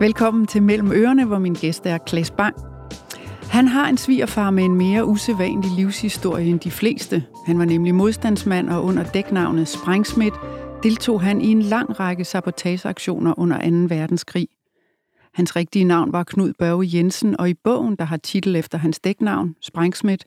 Velkommen 0.00 0.46
til 0.46 0.62
Mellem 0.62 0.92
Ørerne, 0.92 1.24
hvor 1.24 1.38
min 1.38 1.54
gæst 1.54 1.86
er 1.86 1.98
Klaas 1.98 2.30
Bang. 2.30 2.56
Han 3.50 3.68
har 3.68 3.88
en 3.88 3.96
svigerfar 3.96 4.50
med 4.50 4.64
en 4.64 4.74
mere 4.74 5.04
usædvanlig 5.04 5.70
livshistorie 5.70 6.46
end 6.46 6.60
de 6.60 6.70
fleste. 6.70 7.24
Han 7.46 7.58
var 7.58 7.64
nemlig 7.64 7.94
modstandsmand, 7.94 8.70
og 8.70 8.84
under 8.84 9.04
dæknavnet 9.04 9.68
Springsmith 9.68 10.36
deltog 10.82 11.20
han 11.20 11.40
i 11.40 11.46
en 11.46 11.62
lang 11.62 12.00
række 12.00 12.24
sabotageaktioner 12.24 13.38
under 13.38 13.88
2. 13.88 13.94
verdenskrig. 13.94 14.48
Hans 15.34 15.56
rigtige 15.56 15.84
navn 15.84 16.12
var 16.12 16.24
Knud 16.24 16.52
Børge 16.58 16.96
Jensen, 16.96 17.40
og 17.40 17.50
i 17.50 17.54
bogen, 17.54 17.96
der 17.96 18.04
har 18.04 18.16
titel 18.16 18.56
efter 18.56 18.78
hans 18.78 18.98
dæknavn, 18.98 19.54
Springsmith, 19.62 20.24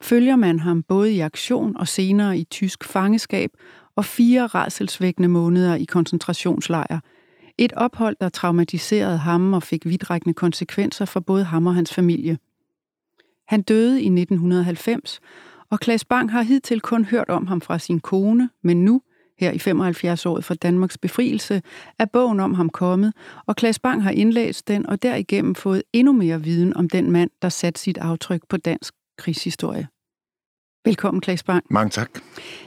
følger 0.00 0.36
man 0.36 0.60
ham 0.60 0.82
både 0.82 1.12
i 1.12 1.20
aktion 1.20 1.76
og 1.76 1.88
senere 1.88 2.38
i 2.38 2.44
tysk 2.44 2.84
fangeskab 2.84 3.50
og 3.96 4.04
fire 4.04 4.46
rædselsvækkende 4.46 5.28
måneder 5.28 5.74
i 5.74 5.84
koncentrationslejre 5.84 7.00
et 7.58 7.72
ophold, 7.72 8.16
der 8.20 8.28
traumatiserede 8.28 9.18
ham 9.18 9.52
og 9.52 9.62
fik 9.62 9.84
vidtrækkende 9.84 10.34
konsekvenser 10.34 11.04
for 11.04 11.20
både 11.20 11.44
ham 11.44 11.66
og 11.66 11.74
hans 11.74 11.94
familie. 11.94 12.38
Han 13.48 13.62
døde 13.62 14.02
i 14.02 14.06
1990, 14.06 15.20
og 15.70 15.80
Klaas 15.80 16.04
Bang 16.04 16.32
har 16.32 16.42
hidtil 16.42 16.80
kun 16.80 17.04
hørt 17.04 17.28
om 17.28 17.46
ham 17.46 17.60
fra 17.60 17.78
sin 17.78 18.00
kone, 18.00 18.50
men 18.62 18.84
nu, 18.84 19.02
her 19.38 19.52
i 19.52 19.58
75 19.58 20.26
året 20.26 20.44
for 20.44 20.54
Danmarks 20.54 20.98
befrielse, 20.98 21.62
er 21.98 22.04
bogen 22.04 22.40
om 22.40 22.54
ham 22.54 22.70
kommet, 22.70 23.12
og 23.46 23.56
Klaas 23.56 23.78
Bang 23.78 24.02
har 24.02 24.10
indlæst 24.10 24.68
den 24.68 24.86
og 24.86 25.02
derigennem 25.02 25.54
fået 25.54 25.82
endnu 25.92 26.12
mere 26.12 26.42
viden 26.42 26.76
om 26.76 26.88
den 26.88 27.10
mand, 27.10 27.30
der 27.42 27.48
satte 27.48 27.80
sit 27.80 27.98
aftryk 27.98 28.42
på 28.48 28.56
dansk 28.56 28.94
krigshistorie. 29.18 29.88
Velkommen, 30.84 31.20
Klaas 31.20 31.42
Bang. 31.42 31.64
Mange 31.70 31.90
tak. 31.90 32.10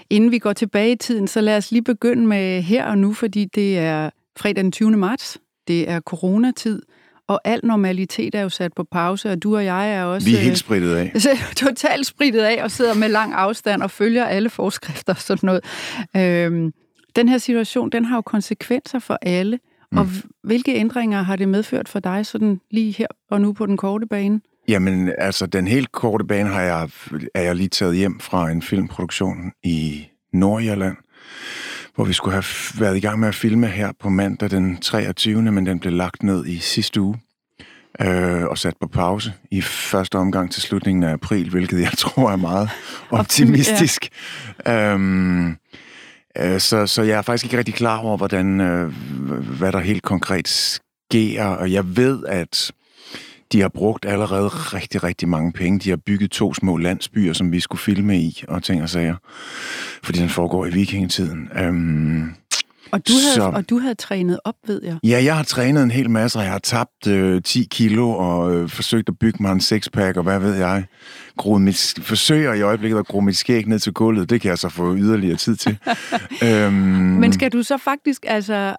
Inden 0.09 0.31
vi 0.31 0.39
går 0.39 0.53
tilbage 0.53 0.91
i 0.91 0.95
tiden, 0.95 1.27
så 1.27 1.41
lad 1.41 1.58
os 1.58 1.71
lige 1.71 1.83
begynde 1.83 2.27
med 2.27 2.61
her 2.61 2.85
og 2.85 2.97
nu, 2.97 3.13
fordi 3.13 3.45
det 3.45 3.77
er 3.77 4.09
fredag 4.41 4.63
den 4.63 4.72
20. 4.72 4.91
marts. 4.91 5.38
Det 5.68 5.90
er 5.90 6.00
coronatid, 6.00 6.81
og 7.28 7.42
al 7.44 7.59
normalitet 7.64 8.36
er 8.36 8.42
jo 8.42 8.50
sat 8.50 8.73
på 8.73 8.83
pause, 8.92 9.31
og 9.31 9.44
du 9.44 9.56
og 9.56 9.66
jeg 9.66 9.95
er 9.95 10.03
også... 10.03 10.28
Vi 10.28 10.36
er 10.36 10.39
helt 10.39 10.58
spritet 10.58 10.95
af. 10.95 11.14
totalt 11.56 12.08
spritet 12.08 12.39
af 12.39 12.64
og 12.64 12.72
sidder 12.72 12.94
med 12.94 13.09
lang 13.09 13.33
afstand 13.33 13.81
og 13.81 13.92
følger 13.92 14.25
alle 14.25 14.50
forskrifter 14.50 15.14
og 15.14 15.20
sådan 15.20 15.48
noget. 15.48 15.64
Øhm, 16.17 16.73
den 17.16 17.30
her 17.30 17.38
situation, 17.38 17.89
den 17.89 18.06
har 18.06 18.16
jo 18.16 18.22
konsekvenser 18.22 19.00
for 19.00 19.17
alle. 19.22 19.59
Mm. 19.92 19.98
Og 19.98 20.08
hvilke 20.44 20.76
ændringer 20.76 21.22
har 21.22 21.36
det 21.36 21.50
medført 21.50 21.89
for 21.89 22.00
dig 22.00 22.26
sådan 22.26 22.61
lige 22.72 22.92
her 22.92 23.08
og 23.31 23.42
nu 23.42 23.53
på 23.53 23.66
den 23.66 23.78
korte 23.78 24.08
bane? 24.08 24.42
Jamen, 24.67 25.11
altså, 25.17 25.45
den 25.45 25.67
helt 25.67 25.92
korte 25.92 26.26
bane 26.26 26.50
har 26.50 26.61
jeg, 26.61 26.89
er 27.36 27.42
jeg 27.42 27.55
lige 27.55 27.70
taget 27.70 27.95
hjem 27.95 28.20
fra 28.20 28.50
en 28.50 28.61
filmproduktion 28.61 29.52
i 29.64 30.08
Nordjylland, 30.33 30.98
hvor 31.95 32.06
vi 32.06 32.14
skulle 32.14 32.34
have 32.34 32.80
været 32.80 32.97
i 32.97 33.00
gang 33.00 33.20
med 33.20 33.28
at 33.28 33.36
filme 33.36 33.67
her 33.67 33.92
på 34.00 34.09
mandag 34.09 34.52
den 34.52 34.78
23., 34.78 35.42
men 35.42 35.66
den 35.66 35.80
blev 35.80 35.94
lagt 35.94 36.23
ned 36.23 36.45
i 36.45 36.59
sidste 36.59 37.02
uge 37.02 37.20
øh, 38.02 38.44
og 38.44 38.58
sat 38.58 38.73
på 38.81 38.88
pause 38.88 39.33
i 39.52 39.61
første 39.61 40.16
omgang 40.16 40.52
til 40.52 40.61
slutningen 40.61 41.03
af 41.03 41.14
april, 41.14 41.50
hvilket 41.50 41.81
jeg 41.81 41.92
tror 41.98 42.31
er 42.31 42.36
meget 42.36 42.70
optimistisk. 43.09 44.09
ja. 44.66 44.94
øhm, 44.94 45.58
øh, 46.38 46.59
så, 46.59 46.88
så 46.88 47.02
jeg 47.02 47.17
er 47.17 47.22
faktisk 47.22 47.45
ikke 47.45 47.58
rigtig 47.58 47.73
klar 47.73 47.98
over, 47.98 48.17
hvordan, 48.17 48.61
øh, 48.61 48.94
hvad 49.58 49.72
der 49.72 49.80
helt 49.80 50.03
konkret 50.03 50.48
sker, 50.48 51.45
og 51.45 51.72
jeg 51.72 51.98
ved, 51.98 52.26
at 52.26 52.72
de 53.52 53.61
har 53.61 53.69
brugt 53.69 54.05
allerede 54.05 54.47
rigtig, 54.47 55.03
rigtig 55.03 55.30
mange 55.30 55.52
penge. 55.52 55.80
De 55.80 55.89
har 55.89 55.97
bygget 55.97 56.31
to 56.31 56.53
små 56.53 56.77
landsbyer, 56.77 57.33
som 57.33 57.52
vi 57.52 57.59
skulle 57.59 57.80
filme 57.80 58.17
i, 58.17 58.43
og 58.47 58.63
ting 58.63 58.83
og 58.83 58.89
sager. 58.89 59.16
Fordi 60.03 60.19
den 60.19 60.30
foregår 60.30 60.66
i 60.66 60.69
vikingetiden. 60.69 61.49
Øhm, 61.55 62.33
og 62.91 63.08
du, 63.08 63.13
havde, 63.13 63.35
så, 63.35 63.43
og 63.43 63.69
du 63.69 63.80
havde 63.80 63.95
trænet 63.95 64.39
op, 64.45 64.55
ved 64.67 64.81
jeg. 64.83 64.97
Ja, 65.03 65.23
jeg 65.23 65.35
har 65.35 65.43
trænet 65.43 65.83
en 65.83 65.91
hel 65.91 66.09
masse, 66.09 66.39
og 66.39 66.43
jeg 66.43 66.52
har 66.52 66.59
tabt 66.59 67.08
øh, 67.08 67.41
10 67.41 67.67
kilo, 67.71 68.09
og 68.09 68.55
øh, 68.55 68.69
forsøgt 68.69 69.09
at 69.09 69.19
bygge 69.19 69.43
mig 69.43 69.52
en 69.52 69.61
sixpack, 69.61 70.17
og 70.17 70.23
hvad 70.23 70.39
ved 70.39 70.55
jeg. 70.55 70.86
Groet 71.37 71.61
mit, 71.61 71.93
forsøger 72.02 72.53
i 72.53 72.61
øjeblikket 72.61 72.99
at 72.99 73.08
gro 73.08 73.20
mit 73.20 73.37
skæg 73.37 73.67
ned 73.67 73.80
til 73.80 73.93
gulvet. 73.93 74.30
Det 74.30 74.42
kan 74.42 74.49
jeg 74.49 74.58
så 74.58 74.70
få 74.70 74.95
yderligere 74.95 75.37
tid 75.37 75.55
til. 75.55 75.77
øhm, 76.47 76.73
Men 76.73 77.33
skal 77.33 77.52
du 77.52 77.64
så 77.64 77.77
faktisk 77.77 78.26
altså 78.27 78.76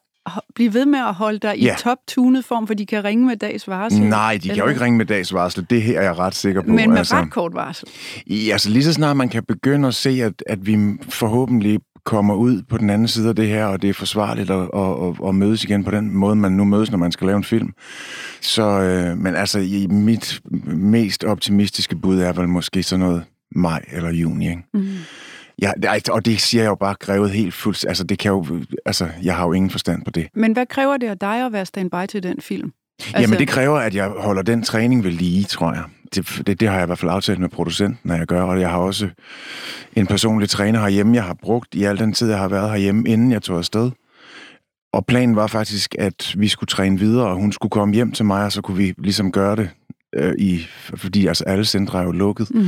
blive 0.54 0.74
ved 0.74 0.86
med 0.86 0.98
at 0.98 1.14
holde 1.14 1.38
dig 1.38 1.58
i 1.58 1.64
ja. 1.64 1.74
top-tunet 1.78 2.44
form, 2.44 2.66
for 2.66 2.74
de 2.74 2.86
kan 2.86 3.04
ringe 3.04 3.26
med 3.26 3.36
dags 3.36 3.68
varsel? 3.68 4.02
Nej, 4.02 4.38
de 4.42 4.48
kan 4.48 4.58
jo 4.58 4.66
ikke 4.66 4.80
ringe 4.80 4.98
med 4.98 5.06
dags 5.06 5.32
varsel. 5.32 5.66
Det 5.70 5.82
her 5.82 5.98
er 5.98 6.02
jeg 6.02 6.18
ret 6.18 6.34
sikker 6.34 6.62
på. 6.62 6.68
Men 6.68 6.90
med 6.90 6.98
altså, 6.98 7.14
ret 7.14 7.30
kort 7.30 7.54
varsel? 7.54 7.88
Ja, 8.26 8.52
altså 8.52 8.70
lige 8.70 8.84
så 8.84 8.92
snart 8.92 9.16
man 9.16 9.28
kan 9.28 9.44
begynde 9.44 9.88
at 9.88 9.94
se, 9.94 10.10
at, 10.10 10.42
at 10.46 10.66
vi 10.66 10.78
forhåbentlig 11.08 11.80
kommer 12.04 12.34
ud 12.34 12.62
på 12.62 12.78
den 12.78 12.90
anden 12.90 13.08
side 13.08 13.28
af 13.28 13.36
det 13.36 13.48
her, 13.48 13.64
og 13.64 13.82
det 13.82 13.90
er 13.90 13.94
forsvarligt 13.94 14.50
at, 14.50 14.70
at, 14.74 15.08
at, 15.08 15.28
at 15.28 15.34
mødes 15.34 15.64
igen 15.64 15.84
på 15.84 15.90
den 15.90 16.14
måde, 16.14 16.36
man 16.36 16.52
nu 16.52 16.64
mødes, 16.64 16.90
når 16.90 16.98
man 16.98 17.12
skal 17.12 17.26
lave 17.26 17.36
en 17.36 17.44
film. 17.44 17.72
Så, 18.40 18.62
øh, 18.62 19.18
men 19.18 19.34
altså, 19.34 19.58
i 19.58 19.86
mit 19.90 20.40
mest 20.66 21.24
optimistiske 21.24 21.96
bud 21.96 22.20
er 22.20 22.32
vel 22.32 22.48
måske 22.48 22.82
sådan 22.82 23.06
noget 23.06 23.24
maj 23.56 23.84
eller 23.92 24.10
juni, 24.10 24.48
ikke? 24.48 24.62
Mm. 24.74 24.88
Ja, 25.62 25.72
og 26.10 26.24
det 26.24 26.40
siger 26.40 26.62
jeg 26.62 26.70
jo 26.70 26.74
bare 26.74 26.94
krævet 26.94 27.30
helt 27.30 27.54
fuldt. 27.54 27.84
Altså, 27.88 28.04
det 28.04 28.18
kan 28.18 28.30
jo, 28.30 28.46
altså, 28.86 29.08
jeg 29.22 29.36
har 29.36 29.46
jo 29.46 29.52
ingen 29.52 29.70
forstand 29.70 30.04
på 30.04 30.10
det. 30.10 30.28
Men 30.34 30.52
hvad 30.52 30.66
kræver 30.66 30.96
det 30.96 31.06
af 31.06 31.18
dig 31.18 31.46
at 31.46 31.52
være 31.52 31.66
standby 31.66 32.06
til 32.08 32.22
den 32.22 32.36
film? 32.40 32.72
Altså... 32.98 33.20
Jamen, 33.20 33.38
det 33.38 33.48
kræver, 33.48 33.78
at 33.78 33.94
jeg 33.94 34.08
holder 34.08 34.42
den 34.42 34.62
træning 34.62 35.04
ved 35.04 35.10
lige, 35.10 35.44
tror 35.44 35.72
jeg. 35.72 35.84
Det, 36.14 36.42
det, 36.46 36.60
det 36.60 36.68
har 36.68 36.74
jeg 36.74 36.82
i 36.82 36.86
hvert 36.86 36.98
fald 36.98 37.10
aftalt 37.10 37.38
med 37.38 37.48
producenten, 37.48 37.98
når 38.04 38.14
jeg 38.14 38.26
gør, 38.26 38.42
og 38.42 38.60
jeg 38.60 38.70
har 38.70 38.78
også 38.78 39.08
en 39.96 40.06
personlig 40.06 40.48
træner 40.50 40.80
herhjemme, 40.80 41.14
jeg 41.14 41.24
har 41.24 41.36
brugt 41.42 41.74
i 41.74 41.84
al 41.84 41.98
den 41.98 42.12
tid, 42.12 42.28
jeg 42.28 42.38
har 42.38 42.48
været 42.48 42.70
herhjemme, 42.70 43.08
inden 43.08 43.32
jeg 43.32 43.42
tog 43.42 43.58
afsted. 43.58 43.90
Og 44.92 45.06
planen 45.06 45.36
var 45.36 45.46
faktisk, 45.46 45.94
at 45.98 46.34
vi 46.38 46.48
skulle 46.48 46.68
træne 46.68 46.98
videre, 46.98 47.26
og 47.26 47.36
hun 47.36 47.52
skulle 47.52 47.70
komme 47.70 47.94
hjem 47.94 48.12
til 48.12 48.24
mig, 48.24 48.44
og 48.44 48.52
så 48.52 48.62
kunne 48.62 48.76
vi 48.76 48.94
ligesom 48.98 49.32
gøre 49.32 49.56
det 49.56 49.70
øh, 50.16 50.34
i, 50.38 50.66
fordi 50.96 51.26
altså 51.26 51.44
alle 51.44 51.64
centre 51.64 52.00
er 52.00 52.04
jo 52.04 52.12
lukket. 52.12 52.50
Mm. 52.54 52.66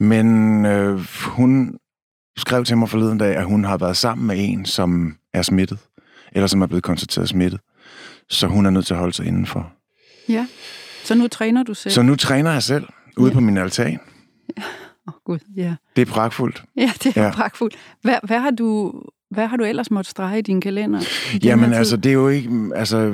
Men 0.00 0.66
øh, 0.66 1.00
hun 1.26 1.78
skrev 2.36 2.64
til 2.64 2.78
mig 2.78 2.88
forleden 2.88 3.18
dag, 3.18 3.36
at 3.36 3.44
hun 3.44 3.64
har 3.64 3.76
været 3.76 3.96
sammen 3.96 4.26
med 4.26 4.36
en, 4.38 4.64
som 4.64 5.16
er 5.34 5.42
smittet, 5.42 5.78
eller 6.32 6.46
som 6.46 6.62
er 6.62 6.66
blevet 6.66 6.82
konstateret 6.82 7.28
smittet. 7.28 7.60
Så 8.28 8.46
hun 8.46 8.66
er 8.66 8.70
nødt 8.70 8.86
til 8.86 8.94
at 8.94 9.00
holde 9.00 9.14
sig 9.14 9.26
indenfor. 9.26 9.72
Ja, 10.28 10.46
så 11.04 11.14
nu 11.14 11.28
træner 11.28 11.62
du 11.62 11.74
selv? 11.74 11.92
Så 11.92 12.02
nu 12.02 12.16
træner 12.16 12.52
jeg 12.52 12.62
selv, 12.62 12.84
ude 13.16 13.28
ja. 13.28 13.34
på 13.34 13.40
min 13.40 13.56
altan. 13.56 13.98
Ja. 14.56 14.62
Åh 15.08 15.14
oh, 15.14 15.20
gud, 15.24 15.38
ja. 15.56 15.74
Det 15.96 16.08
er 16.08 16.12
pragtfuldt. 16.12 16.64
Ja, 16.76 16.92
det 17.02 17.16
er 17.16 17.24
ja. 17.24 17.30
pragtfuldt. 17.30 17.76
Hvad, 18.02 18.16
hvad 18.22 18.38
har 18.38 18.50
du 18.50 18.92
hvad 19.32 19.46
har 19.46 19.56
du 19.56 19.64
ellers 19.64 19.90
måttet 19.90 20.10
strege 20.10 20.38
i 20.38 20.42
din 20.42 20.60
kalender? 20.60 21.00
I 21.34 21.38
Jamen 21.44 21.72
altså, 21.72 21.96
det 21.96 22.08
er 22.08 22.12
jo 22.12 22.28
ikke, 22.28 22.50
altså 22.74 23.12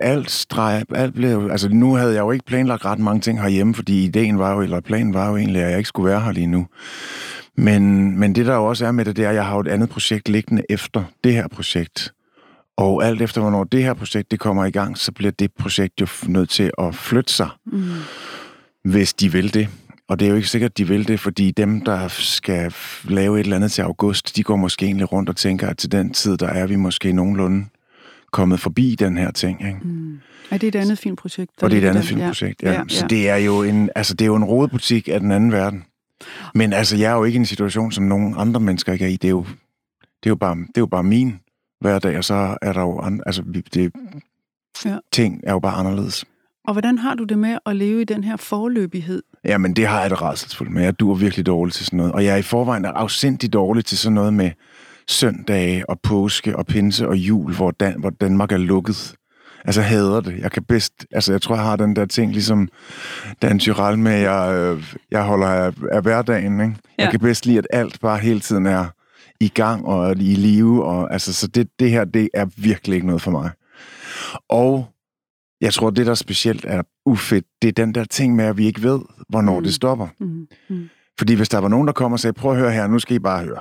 alt 0.00 0.30
streg, 0.30 0.84
alt 0.94 1.14
blev 1.14 1.48
altså 1.52 1.68
nu 1.68 1.94
havde 1.94 2.14
jeg 2.14 2.20
jo 2.20 2.30
ikke 2.30 2.44
planlagt 2.44 2.84
ret 2.84 2.98
mange 2.98 3.20
ting 3.20 3.42
herhjemme, 3.42 3.74
fordi 3.74 4.04
ideen 4.04 4.38
var 4.38 4.54
jo, 4.54 4.60
eller 4.60 4.80
planen 4.80 5.14
var 5.14 5.30
jo 5.30 5.36
egentlig, 5.36 5.62
at 5.62 5.70
jeg 5.70 5.78
ikke 5.78 5.88
skulle 5.88 6.10
være 6.10 6.20
her 6.20 6.32
lige 6.32 6.46
nu. 6.46 6.66
Men, 7.56 8.16
men 8.18 8.34
det 8.34 8.46
der 8.46 8.54
jo 8.54 8.64
også 8.64 8.86
er 8.86 8.92
med 8.92 9.04
det, 9.04 9.16
det 9.16 9.24
er, 9.24 9.28
at 9.28 9.34
jeg 9.34 9.46
har 9.46 9.58
et 9.58 9.68
andet 9.68 9.88
projekt 9.88 10.28
liggende 10.28 10.62
efter 10.68 11.04
det 11.24 11.32
her 11.32 11.48
projekt. 11.48 12.12
Og 12.76 13.04
alt 13.04 13.22
efter, 13.22 13.40
hvornår 13.40 13.64
det 13.64 13.82
her 13.82 13.94
projekt 13.94 14.30
det 14.30 14.40
kommer 14.40 14.64
i 14.64 14.70
gang, 14.70 14.98
så 14.98 15.12
bliver 15.12 15.30
det 15.30 15.52
projekt 15.58 16.00
jo 16.00 16.06
nødt 16.26 16.50
til 16.50 16.70
at 16.78 16.94
flytte 16.94 17.32
sig, 17.32 17.48
mm. 17.66 17.82
hvis 18.84 19.14
de 19.14 19.32
vil 19.32 19.54
det. 19.54 19.68
Og 20.08 20.20
det 20.20 20.26
er 20.26 20.30
jo 20.30 20.36
ikke 20.36 20.48
sikkert, 20.48 20.70
at 20.70 20.78
de 20.78 20.88
vil 20.88 21.08
det, 21.08 21.20
fordi 21.20 21.50
dem, 21.50 21.80
der 21.80 22.08
skal 22.08 22.74
lave 23.04 23.40
et 23.40 23.44
eller 23.44 23.56
andet 23.56 23.72
til 23.72 23.82
august, 23.82 24.36
de 24.36 24.42
går 24.42 24.56
måske 24.56 24.86
egentlig 24.86 25.12
rundt 25.12 25.28
og 25.28 25.36
tænker, 25.36 25.68
at 25.68 25.78
til 25.78 25.92
den 25.92 26.12
tid, 26.12 26.36
der 26.36 26.48
er 26.48 26.66
vi 26.66 26.76
måske 26.76 27.12
nogenlunde 27.12 27.66
kommet 28.32 28.60
forbi 28.60 28.94
den 28.98 29.18
her 29.18 29.30
ting. 29.30 29.66
Ikke? 29.66 29.78
Mm. 29.82 30.20
Er 30.50 30.58
det 30.58 30.66
et 30.66 30.76
andet 30.76 30.98
filmprojekt? 30.98 31.62
Og 31.62 31.70
det 31.70 31.78
er 31.78 31.82
et 31.82 31.90
andet 31.90 32.04
filmprojekt, 32.04 32.62
ja. 32.62 32.72
ja. 32.72 32.78
ja. 32.78 32.84
Så 32.88 33.06
det 33.06 33.28
er 33.28 33.36
jo 33.36 33.62
en, 33.62 33.90
altså, 33.96 34.14
det 34.14 34.24
er 34.24 34.26
jo 34.26 34.36
en 34.36 34.44
rodebutik 34.44 35.08
af 35.08 35.20
den 35.20 35.30
anden 35.32 35.52
verden. 35.52 35.84
Men 36.54 36.72
altså, 36.72 36.96
jeg 36.96 37.12
er 37.12 37.16
jo 37.16 37.24
ikke 37.24 37.36
i 37.36 37.38
en 37.38 37.46
situation, 37.46 37.92
som 37.92 38.04
nogen 38.04 38.34
andre 38.38 38.60
mennesker 38.60 38.92
ikke 38.92 39.04
er 39.04 39.08
i. 39.08 39.16
Det 39.16 39.24
er 39.24 39.30
jo, 39.30 39.44
det 40.00 40.26
er 40.26 40.30
jo, 40.30 40.34
bare, 40.34 40.56
det 40.56 40.76
er 40.76 40.80
jo 40.80 40.86
bare 40.86 41.02
min 41.02 41.38
hverdag, 41.80 42.18
og 42.18 42.24
så 42.24 42.58
er 42.62 42.72
der 42.72 42.80
jo 42.80 42.98
andre, 43.00 43.22
altså, 43.26 43.42
det, 43.74 43.92
ja. 44.84 44.98
ting 45.12 45.40
er 45.44 45.52
jo 45.52 45.58
bare 45.58 45.74
anderledes. 45.74 46.24
Og 46.64 46.74
hvordan 46.74 46.98
har 46.98 47.14
du 47.14 47.24
det 47.24 47.38
med 47.38 47.58
at 47.66 47.76
leve 47.76 48.00
i 48.00 48.04
den 48.04 48.24
her 48.24 48.36
forløbighed? 48.36 49.22
Jamen, 49.44 49.72
det 49.76 49.86
har 49.86 50.00
jeg 50.00 50.10
det 50.10 50.22
rædselsfuldt 50.22 50.72
med. 50.72 50.82
Jeg 50.82 51.00
dur 51.00 51.14
virkelig 51.14 51.46
dårligt 51.46 51.76
til 51.76 51.86
sådan 51.86 51.96
noget. 51.96 52.12
Og 52.12 52.24
jeg 52.24 52.32
er 52.32 52.36
i 52.36 52.42
forvejen 52.42 52.84
afsindig 52.84 53.52
dårlig 53.52 53.84
til 53.84 53.98
sådan 53.98 54.14
noget 54.14 54.34
med 54.34 54.50
søndage 55.08 55.90
og 55.90 56.00
påske 56.00 56.56
og 56.56 56.66
pinse 56.66 57.08
og 57.08 57.16
jul, 57.16 57.54
hvor, 57.54 57.70
Dan- 57.70 58.00
hvor 58.00 58.10
Danmark 58.10 58.52
er 58.52 58.56
lukket. 58.56 59.14
Altså, 59.64 59.82
hader 59.82 60.20
det. 60.20 60.38
Jeg 60.38 60.52
kan 60.52 60.64
bedst... 60.64 61.06
Altså, 61.12 61.32
jeg 61.32 61.42
tror, 61.42 61.54
jeg 61.54 61.64
har 61.64 61.76
den 61.76 61.96
der 61.96 62.06
ting, 62.06 62.32
ligesom 62.32 62.68
Dan 63.42 63.58
Tyrell 63.58 63.98
med, 63.98 64.12
jeg, 64.12 64.54
øh, 64.54 64.94
jeg 65.10 65.22
holder 65.22 65.46
af, 65.46 65.72
af 65.92 66.02
hverdagen, 66.02 66.60
ikke? 66.60 66.74
Ja. 66.98 67.02
Jeg 67.02 67.10
kan 67.10 67.20
bedst 67.20 67.46
lide, 67.46 67.58
at 67.58 67.66
alt 67.72 68.00
bare 68.00 68.18
hele 68.18 68.40
tiden 68.40 68.66
er 68.66 68.86
i 69.40 69.48
gang 69.48 69.86
og 69.86 70.12
i 70.12 70.34
live. 70.34 70.84
Og, 70.84 71.12
altså, 71.12 71.32
så 71.32 71.46
det, 71.46 71.68
det 71.78 71.90
her, 71.90 72.04
det 72.04 72.28
er 72.34 72.46
virkelig 72.56 72.94
ikke 72.94 73.06
noget 73.06 73.22
for 73.22 73.30
mig. 73.30 73.50
Og 74.48 74.86
jeg 75.60 75.74
tror, 75.74 75.90
det, 75.90 76.06
der 76.06 76.14
specielt 76.14 76.64
er 76.64 76.82
ufedt, 77.06 77.46
det 77.62 77.68
er 77.68 77.72
den 77.72 77.94
der 77.94 78.04
ting 78.04 78.36
med, 78.36 78.44
at 78.44 78.56
vi 78.56 78.66
ikke 78.66 78.82
ved, 78.82 79.00
hvornår 79.28 79.58
mm. 79.58 79.64
det 79.64 79.74
stopper. 79.74 80.08
Mm. 80.20 80.46
Mm. 80.70 80.88
Fordi 81.18 81.34
hvis 81.34 81.48
der 81.48 81.58
var 81.58 81.68
nogen, 81.68 81.86
der 81.86 81.92
kommer 81.92 82.16
og 82.16 82.20
sagde, 82.20 82.32
prøv 82.32 82.52
at 82.52 82.58
høre 82.58 82.72
her, 82.72 82.86
nu 82.86 82.98
skal 82.98 83.16
I 83.16 83.18
bare 83.18 83.44
høre. 83.44 83.60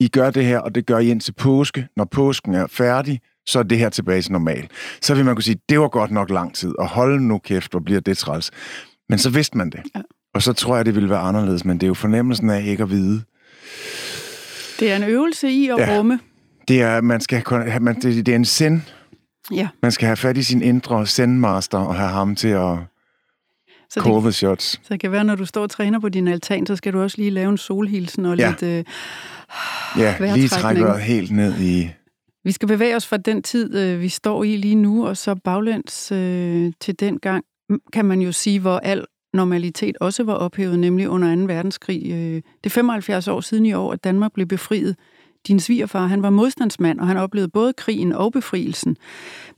I 0.00 0.08
gør 0.08 0.30
det 0.30 0.44
her, 0.44 0.58
og 0.58 0.74
det 0.74 0.86
gør 0.86 0.98
I 0.98 1.08
ind 1.08 1.20
til 1.20 1.32
påske. 1.32 1.88
Når 1.96 2.04
påsken 2.04 2.54
er 2.54 2.66
færdig, 2.66 3.20
så 3.46 3.58
er 3.58 3.62
det 3.62 3.78
her 3.78 3.88
tilbage 3.88 4.22
til 4.22 4.32
normal. 4.32 4.68
Så 5.00 5.14
vil 5.14 5.24
man 5.24 5.34
kunne 5.34 5.42
sige, 5.42 5.58
det 5.68 5.80
var 5.80 5.88
godt 5.88 6.10
nok 6.10 6.30
lang 6.30 6.54
tid, 6.54 6.78
og 6.78 6.88
hold 6.88 7.20
nu 7.20 7.38
kæft, 7.38 7.70
hvor 7.70 7.80
bliver 7.80 8.00
det 8.00 8.18
træls. 8.18 8.50
Men 9.08 9.18
så 9.18 9.30
vidste 9.30 9.58
man 9.58 9.70
det. 9.70 9.80
Ja. 9.96 10.00
Og 10.34 10.42
så 10.42 10.52
tror 10.52 10.76
jeg, 10.76 10.86
det 10.86 10.94
ville 10.94 11.10
være 11.10 11.18
anderledes, 11.18 11.64
men 11.64 11.78
det 11.78 11.82
er 11.82 11.88
jo 11.88 11.94
fornemmelsen 11.94 12.50
af 12.50 12.62
ikke 12.62 12.82
at 12.82 12.90
vide. 12.90 13.22
Det 14.80 14.92
er 14.92 14.96
en 14.96 15.04
øvelse 15.04 15.50
i 15.50 15.68
at 15.68 15.78
ja. 15.78 15.96
rumme. 15.98 16.20
Det 16.68 16.82
er, 16.82 17.00
man 17.00 17.20
skal, 17.20 17.42
man, 17.80 18.00
det, 18.00 18.26
det 18.26 18.32
er 18.32 18.36
en 18.36 18.44
send. 18.44 18.80
Ja. 19.52 19.68
Man 19.82 19.92
skal 19.92 20.06
have 20.06 20.16
fat 20.16 20.36
i 20.36 20.42
sin 20.42 20.62
indre 20.62 21.06
sendmaster 21.06 21.78
og 21.78 21.94
have 21.94 22.10
ham 22.10 22.36
til 22.36 22.48
at 22.48 22.78
så 23.90 24.00
call 24.00 24.20
the 24.20 24.32
shots. 24.32 24.64
Så 24.64 24.88
det 24.88 25.00
kan 25.00 25.12
være, 25.12 25.24
når 25.24 25.34
du 25.34 25.44
står 25.44 25.62
og 25.62 25.70
træner 25.70 26.00
på 26.00 26.08
din 26.08 26.28
altan, 26.28 26.66
så 26.66 26.76
skal 26.76 26.92
du 26.92 27.02
også 27.02 27.18
lige 27.18 27.30
lave 27.30 27.50
en 27.50 27.58
solhilsen 27.58 28.26
og 28.26 28.36
ja. 28.38 28.48
lidt 28.48 28.62
øh, 28.62 28.84
Ja, 29.98 30.14
lige 30.36 30.48
trække 30.48 30.98
helt 30.98 31.30
ned 31.30 31.60
i... 31.60 31.90
Vi 32.44 32.52
skal 32.52 32.68
bevæge 32.68 32.96
os 32.96 33.06
fra 33.06 33.16
den 33.16 33.42
tid, 33.42 33.74
øh, 33.74 34.00
vi 34.00 34.08
står 34.08 34.44
i 34.44 34.56
lige 34.56 34.74
nu, 34.74 35.06
og 35.06 35.16
så 35.16 35.34
baglæns 35.34 36.12
øh, 36.12 36.72
til 36.80 37.00
den 37.00 37.18
gang, 37.18 37.44
kan 37.92 38.04
man 38.04 38.20
jo 38.20 38.32
sige, 38.32 38.60
hvor 38.60 38.78
al 38.78 39.04
normalitet 39.32 39.96
også 40.00 40.24
var 40.24 40.34
ophævet, 40.34 40.78
nemlig 40.78 41.08
under 41.08 41.36
2. 41.36 41.42
verdenskrig. 41.42 42.02
Øh, 42.10 42.34
det 42.64 42.66
er 42.66 42.70
75 42.70 43.28
år 43.28 43.40
siden 43.40 43.66
i 43.66 43.72
år, 43.72 43.92
at 43.92 44.04
Danmark 44.04 44.32
blev 44.32 44.46
befriet. 44.46 44.96
Din 45.48 45.60
svigerfar, 45.60 46.06
han 46.06 46.22
var 46.22 46.30
modstandsmand, 46.30 47.00
og 47.00 47.06
han 47.06 47.16
oplevede 47.16 47.50
både 47.50 47.72
krigen 47.72 48.12
og 48.12 48.32
befrielsen. 48.32 48.96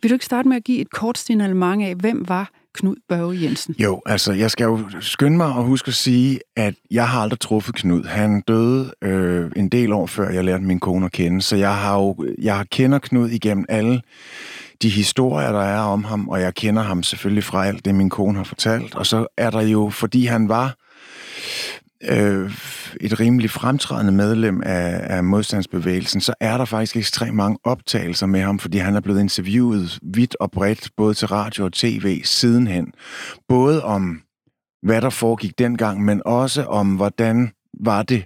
Vil 0.02 0.10
du 0.10 0.14
ikke 0.14 0.24
starte 0.24 0.48
med 0.48 0.56
at 0.56 0.64
give 0.64 0.80
et 0.80 0.90
kort 0.90 1.18
signalement 1.18 1.82
af, 1.82 1.94
hvem 1.94 2.28
var 2.28 2.50
Knud 2.76 2.96
Børge 3.08 3.43
Jensen? 3.43 3.75
Jo, 3.78 4.02
altså 4.06 4.32
jeg 4.32 4.50
skal 4.50 4.64
jo 4.64 4.81
skynde 5.00 5.37
mig 5.37 5.46
og 5.46 5.64
huske 5.64 5.88
at 5.88 5.94
sige, 5.94 6.40
at 6.56 6.75
jeg 6.90 7.08
har 7.08 7.20
aldrig 7.20 7.40
truffet 7.40 7.75
Knud. 7.75 8.05
Han 8.05 8.40
døde 8.40 8.93
øh, 9.02 9.50
en 9.56 9.69
del 9.69 9.93
år 9.93 10.06
før 10.06 10.31
jeg 10.31 10.44
lærte 10.44 10.64
min 10.64 10.81
kone 10.81 11.06
at 11.06 11.12
kende, 11.12 11.43
så 11.43 11.56
jeg 11.56 11.76
har 11.76 11.99
jo 11.99 12.26
jeg 12.43 12.67
kender 12.70 12.99
Knud 12.99 13.28
igennem 13.28 13.64
alle 13.69 14.02
de 14.82 14.88
historier, 14.88 15.52
der 15.52 15.62
er 15.62 15.81
om 15.81 16.05
ham, 16.05 16.28
og 16.28 16.40
jeg 16.40 16.55
kender 16.55 16.82
ham 16.82 17.02
selvfølgelig 17.02 17.44
fra 17.44 17.67
alt 17.67 17.84
det, 17.84 17.94
min 17.94 18.11
kone 18.11 18.37
har 18.37 18.44
fortalt. 18.44 18.94
Og 18.94 19.06
så 19.06 19.26
er 19.37 19.50
der 19.50 19.61
jo, 19.61 19.90
fordi 19.90 20.26
han 20.26 20.49
var 20.49 20.76
øh, 22.02 22.50
et 23.00 23.20
rimelig 23.20 23.50
fremtrædende 23.50 24.12
medlem 24.12 24.62
af, 24.62 25.17
af 25.17 25.25
modstandsbevægelsen, 25.25 26.20
så 26.20 26.34
er 26.40 26.58
der 26.58 26.64
faktisk 26.64 26.96
ekstremt 26.96 27.34
mange 27.34 27.58
optagelser 27.64 28.26
med 28.26 28.40
ham, 28.40 28.58
fordi 28.58 28.78
han 28.78 28.96
er 28.96 29.00
blevet 29.00 29.20
interviewet 29.20 29.99
vidt 30.02 30.37
og 30.40 30.50
bredt, 30.50 30.90
både 30.96 31.14
til 31.14 31.28
radio 31.28 31.64
og 31.64 31.73
tv 31.73 32.20
sidenhen. 32.25 32.93
Både 33.49 33.84
om, 33.84 34.20
hvad 34.82 35.00
der 35.00 35.11
foregik 35.11 35.58
dengang, 35.58 36.05
men 36.05 36.23
også 36.25 36.64
om, 36.64 36.94
hvordan 36.94 37.50
var 37.81 38.02
det 38.02 38.25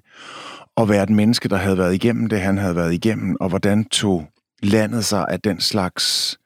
at 0.76 0.88
være 0.88 1.02
et 1.02 1.11
menneske, 1.11 1.49
der 1.49 1.56
havde 1.56 1.79
været 1.79 1.94
igennem 1.94 2.29
det, 2.29 2.41
han 2.41 2.58
havde 2.58 2.76
været 2.76 2.94
igennem, 2.94 3.37
og 3.41 3.49
hvordan 3.49 3.85
tog 3.85 4.29
landet 4.62 5.05
sig 5.05 5.26
af 5.29 5.41
den 5.41 5.61
slags 5.61 6.37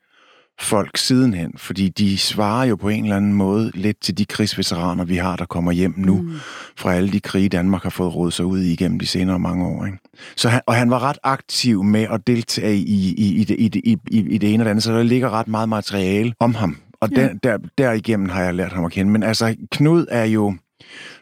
folk 0.61 0.97
sidenhen, 0.97 1.53
fordi 1.57 1.89
de 1.89 2.19
svarer 2.19 2.65
jo 2.65 2.77
på 2.77 2.89
en 2.89 3.05
eller 3.05 3.17
anden 3.17 3.33
måde 3.33 3.71
lidt 3.75 4.01
til 4.01 4.19
de 4.19 4.25
krigsveteraner, 4.25 5.05
vi 5.05 5.17
har, 5.17 5.37
der 5.37 5.45
kommer 5.45 5.73
hjem 5.73 5.95
nu, 5.97 6.23
mm. 6.23 6.33
fra 6.77 6.95
alle 6.95 7.13
de 7.13 7.21
krige, 7.21 7.49
Danmark 7.49 7.83
har 7.83 7.91
fået 7.91 8.15
rådet 8.15 8.35
sig 8.35 8.45
ud 8.45 8.61
i 8.61 8.73
igennem 8.73 8.99
de 8.99 9.07
senere 9.07 9.39
mange 9.39 9.67
år. 9.67 9.87
Ikke? 9.87 9.99
Så 10.37 10.49
han, 10.49 10.61
og 10.67 10.75
han 10.75 10.91
var 10.91 11.03
ret 11.03 11.19
aktiv 11.23 11.85
med 11.85 12.07
at 12.11 12.27
deltage 12.27 12.77
i, 12.77 13.15
i, 13.19 13.41
i, 13.41 13.45
det, 13.45 13.57
i, 13.59 13.81
i, 13.85 13.99
i, 14.11 14.19
i 14.19 14.39
det 14.39 14.55
ene 14.55 14.63
og 14.63 14.65
det 14.65 14.71
andet, 14.71 14.85
så 14.85 14.93
der 14.93 15.03
ligger 15.03 15.31
ret 15.31 15.49
meget 15.49 15.69
materiale 15.69 16.35
om 16.41 16.55
ham, 16.55 16.77
og 17.01 17.09
ja. 17.17 17.23
der, 17.23 17.35
der, 17.43 17.59
derigennem 17.79 18.29
har 18.29 18.43
jeg 18.43 18.55
lært 18.55 18.73
ham 18.73 18.85
at 18.85 18.93
kende. 18.93 19.13
Men 19.13 19.23
altså, 19.23 19.57
Knud 19.71 20.07
er 20.11 20.25
jo 20.25 20.55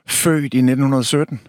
født 0.07 0.55
i 0.55 0.59
1917, 0.59 1.41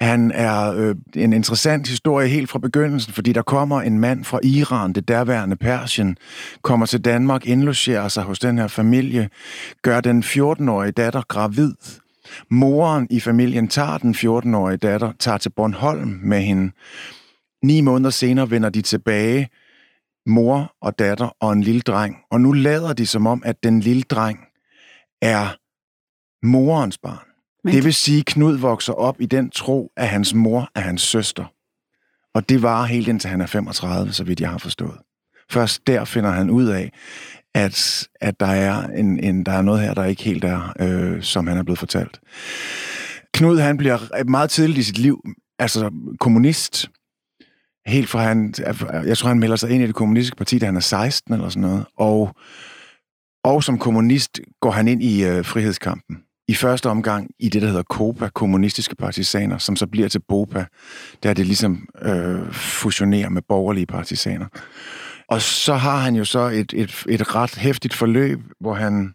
han 0.00 0.30
er 0.30 0.72
øh, 0.72 0.96
en 1.16 1.32
interessant 1.32 1.88
historie 1.88 2.28
helt 2.28 2.50
fra 2.50 2.58
begyndelsen, 2.58 3.12
fordi 3.12 3.32
der 3.32 3.42
kommer 3.42 3.82
en 3.82 3.98
mand 3.98 4.24
fra 4.24 4.40
Iran, 4.42 4.92
det 4.92 5.08
derværende 5.08 5.56
Persien, 5.56 6.16
kommer 6.62 6.86
til 6.86 7.04
Danmark, 7.04 7.46
indlogerer 7.46 8.08
sig 8.08 8.22
hos 8.22 8.38
den 8.38 8.58
her 8.58 8.68
familie, 8.68 9.30
gør 9.82 10.00
den 10.00 10.22
14-årige 10.22 10.92
datter 10.92 11.22
gravid. 11.28 11.74
Moren 12.50 13.06
i 13.10 13.20
familien 13.20 13.68
tager 13.68 13.98
den 13.98 14.14
14-årige 14.14 14.76
datter, 14.76 15.12
tager 15.18 15.38
til 15.38 15.50
Bornholm 15.50 16.20
med 16.22 16.40
hende. 16.40 16.72
Ni 17.64 17.80
måneder 17.80 18.10
senere 18.10 18.50
vender 18.50 18.68
de 18.68 18.82
tilbage, 18.82 19.48
mor 20.26 20.72
og 20.80 20.98
datter 20.98 21.36
og 21.40 21.52
en 21.52 21.62
lille 21.62 21.80
dreng. 21.80 22.16
Og 22.30 22.40
nu 22.40 22.52
lader 22.52 22.92
de 22.92 23.06
som 23.06 23.26
om, 23.26 23.42
at 23.44 23.62
den 23.62 23.80
lille 23.80 24.02
dreng 24.02 24.38
er 25.22 25.56
morens 26.46 26.98
barn. 26.98 27.27
Men... 27.68 27.76
Det 27.76 27.84
vil 27.84 27.94
sige, 27.94 28.18
at 28.18 28.26
Knud 28.26 28.56
vokser 28.56 28.92
op 28.92 29.20
i 29.20 29.26
den 29.26 29.50
tro, 29.50 29.92
at 29.96 30.08
hans 30.08 30.34
mor 30.34 30.70
er 30.74 30.80
hans 30.80 31.02
søster. 31.02 31.44
Og 32.34 32.48
det 32.48 32.62
var 32.62 32.84
helt 32.84 33.08
indtil 33.08 33.30
han 33.30 33.40
er 33.40 33.46
35, 33.46 34.12
så 34.12 34.24
vidt 34.24 34.40
jeg 34.40 34.50
har 34.50 34.58
forstået. 34.58 34.98
Først 35.50 35.86
der 35.86 36.04
finder 36.04 36.30
han 36.30 36.50
ud 36.50 36.66
af, 36.66 36.92
at, 37.54 38.08
at 38.20 38.40
der, 38.40 38.46
er 38.46 38.86
en, 38.86 39.24
en, 39.24 39.46
der 39.46 39.52
er 39.52 39.62
noget 39.62 39.80
her, 39.80 39.94
der 39.94 40.04
ikke 40.04 40.22
helt 40.22 40.44
er, 40.44 40.74
øh, 40.80 41.22
som 41.22 41.46
han 41.46 41.58
er 41.58 41.62
blevet 41.62 41.78
fortalt. 41.78 42.20
Knud, 43.34 43.58
han 43.58 43.76
bliver 43.76 44.24
meget 44.24 44.50
tidligt 44.50 44.78
i 44.78 44.82
sit 44.82 44.98
liv, 44.98 45.24
altså 45.58 45.90
kommunist, 46.20 46.90
helt 47.86 48.08
fra 48.08 48.22
han, 48.22 48.54
jeg 49.04 49.18
tror, 49.18 49.28
han 49.28 49.38
melder 49.38 49.56
sig 49.56 49.70
ind 49.70 49.82
i 49.82 49.86
det 49.86 49.94
kommunistiske 49.94 50.36
parti, 50.36 50.58
da 50.58 50.66
han 50.66 50.76
er 50.76 50.80
16 50.80 51.34
eller 51.34 51.48
sådan 51.48 51.62
noget, 51.62 51.84
og, 51.96 52.34
og 53.44 53.64
som 53.64 53.78
kommunist 53.78 54.40
går 54.60 54.70
han 54.70 54.88
ind 54.88 55.02
i 55.02 55.24
øh, 55.24 55.44
frihedskampen 55.44 56.16
i 56.48 56.54
første 56.54 56.90
omgang 56.90 57.30
i 57.38 57.48
det, 57.48 57.62
der 57.62 57.68
hedder 57.68 57.82
KOPA, 57.82 58.28
kommunistiske 58.28 58.96
partisaner, 58.96 59.58
som 59.58 59.76
så 59.76 59.86
bliver 59.86 60.08
til 60.08 60.20
BOPA, 60.28 60.64
der 61.22 61.34
det 61.34 61.46
ligesom 61.46 61.88
øh, 62.02 62.52
fusionerer 62.52 63.28
med 63.28 63.42
borgerlige 63.48 63.86
partisaner. 63.86 64.46
Og 65.28 65.42
så 65.42 65.74
har 65.74 65.98
han 65.98 66.14
jo 66.14 66.24
så 66.24 66.38
et, 66.38 66.72
et, 66.76 67.04
et 67.08 67.34
ret 67.34 67.54
hæftigt 67.54 67.94
forløb, 67.94 68.40
hvor 68.60 68.74
han, 68.74 69.14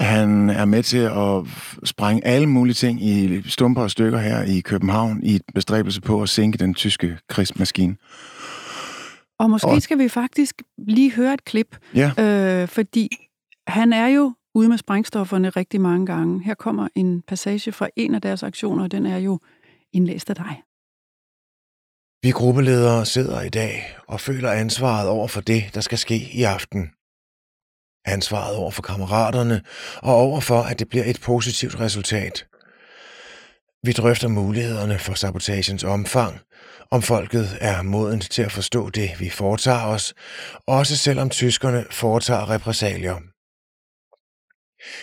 han 0.00 0.50
er 0.50 0.64
med 0.64 0.82
til 0.82 0.98
at 0.98 1.44
sprænge 1.84 2.26
alle 2.26 2.46
mulige 2.46 2.74
ting 2.74 3.04
i 3.04 3.42
stumper 3.48 3.82
og 3.82 3.90
stykker 3.90 4.18
her 4.18 4.42
i 4.42 4.60
København 4.60 5.22
i 5.22 5.34
et 5.34 5.42
bestræbelse 5.54 6.00
på 6.00 6.22
at 6.22 6.28
sænke 6.28 6.58
den 6.58 6.74
tyske 6.74 7.18
krigsmaskine. 7.28 7.96
Og 9.38 9.50
måske 9.50 9.68
og, 9.68 9.82
skal 9.82 9.98
vi 9.98 10.08
faktisk 10.08 10.62
lige 10.78 11.12
høre 11.12 11.34
et 11.34 11.44
klip, 11.44 11.76
ja. 11.94 12.12
øh, 12.18 12.68
fordi 12.68 13.08
han 13.66 13.92
er 13.92 14.06
jo 14.06 14.34
ude 14.54 14.68
med 14.68 14.78
sprængstofferne 14.78 15.50
rigtig 15.50 15.80
mange 15.80 16.06
gange. 16.06 16.44
Her 16.44 16.54
kommer 16.54 16.88
en 16.94 17.22
passage 17.22 17.72
fra 17.72 17.88
en 17.96 18.14
af 18.14 18.20
deres 18.20 18.42
aktioner, 18.42 18.84
og 18.84 18.90
den 18.90 19.06
er 19.06 19.18
jo 19.18 19.38
indlæst 19.92 20.30
af 20.30 20.36
dig. 20.36 20.62
Vi 22.22 22.30
gruppeledere 22.30 23.06
sidder 23.06 23.40
i 23.40 23.48
dag 23.48 23.96
og 24.08 24.20
føler 24.20 24.50
ansvaret 24.50 25.08
over 25.08 25.28
for 25.28 25.40
det, 25.40 25.70
der 25.74 25.80
skal 25.80 25.98
ske 25.98 26.30
i 26.32 26.42
aften. 26.42 26.90
Ansvaret 28.04 28.56
over 28.56 28.70
for 28.70 28.82
kammeraterne 28.82 29.62
og 30.02 30.14
over 30.14 30.40
for, 30.40 30.62
at 30.62 30.78
det 30.78 30.88
bliver 30.88 31.04
et 31.04 31.20
positivt 31.24 31.80
resultat. 31.80 32.46
Vi 33.82 33.92
drøfter 33.92 34.28
mulighederne 34.28 34.98
for 34.98 35.14
sabotagens 35.14 35.84
omfang, 35.84 36.40
om 36.90 37.02
folket 37.02 37.58
er 37.60 37.82
modent 37.82 38.30
til 38.30 38.42
at 38.42 38.52
forstå 38.52 38.90
det, 38.90 39.10
vi 39.20 39.30
foretager 39.30 39.86
os, 39.86 40.14
også 40.66 40.96
selvom 40.96 41.30
tyskerne 41.30 41.84
foretager 41.90 42.50
repressalier. 42.50 43.29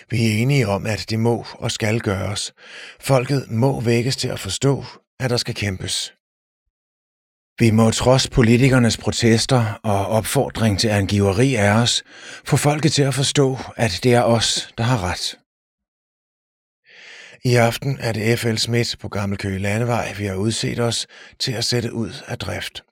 Vi 0.10 0.28
er 0.28 0.42
enige 0.42 0.68
om, 0.68 0.86
at 0.86 1.06
det 1.10 1.20
må 1.20 1.46
og 1.54 1.72
skal 1.72 2.00
gøres. 2.00 2.54
Folket 3.00 3.52
må 3.52 3.82
vækkes 3.82 4.16
til 4.18 4.28
at 4.28 4.40
forstå, 4.40 4.86
at 5.20 5.30
der 5.30 5.38
skal 5.38 5.56
kæmpes. 5.56 6.14
Vi 7.60 7.72
må 7.72 7.92
trods 7.92 8.30
politikernes 8.30 8.98
protester 8.98 9.80
og 9.84 10.08
opfordring 10.08 10.80
til 10.80 10.88
angiveri 10.88 11.56
af 11.56 11.72
os, 11.72 12.04
få 12.46 12.58
folket 12.58 12.92
til 12.92 13.04
at 13.04 13.14
forstå, 13.14 13.58
at 13.76 14.00
det 14.04 14.14
er 14.14 14.22
os, 14.24 14.74
der 14.78 14.84
har 14.84 15.04
ret. 15.04 15.38
I 17.44 17.56
aften 17.56 17.98
er 18.00 18.12
det 18.12 18.40
FL 18.40 18.56
Smidt 18.56 18.96
på 19.00 19.10
Gammel 19.10 19.38
Køge 19.38 19.60
Landevej, 19.60 20.14
vi 20.14 20.26
har 20.26 20.36
udset 20.36 20.80
os 20.80 21.08
til 21.40 21.52
at 21.52 21.66
sætte 21.66 21.94
ud 21.94 22.12
af 22.28 22.38
drift. 22.38 22.84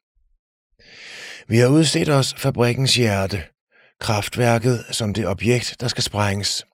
Vi 1.48 1.58
har 1.58 1.68
udset 1.68 2.10
os 2.10 2.34
fabrikkens 2.38 2.96
hjerte, 2.96 3.44
kraftværket 4.00 4.86
som 4.92 5.14
det 5.14 5.28
objekt, 5.28 5.76
der 5.80 5.88
skal 5.88 6.04
sprænges. 6.04 6.66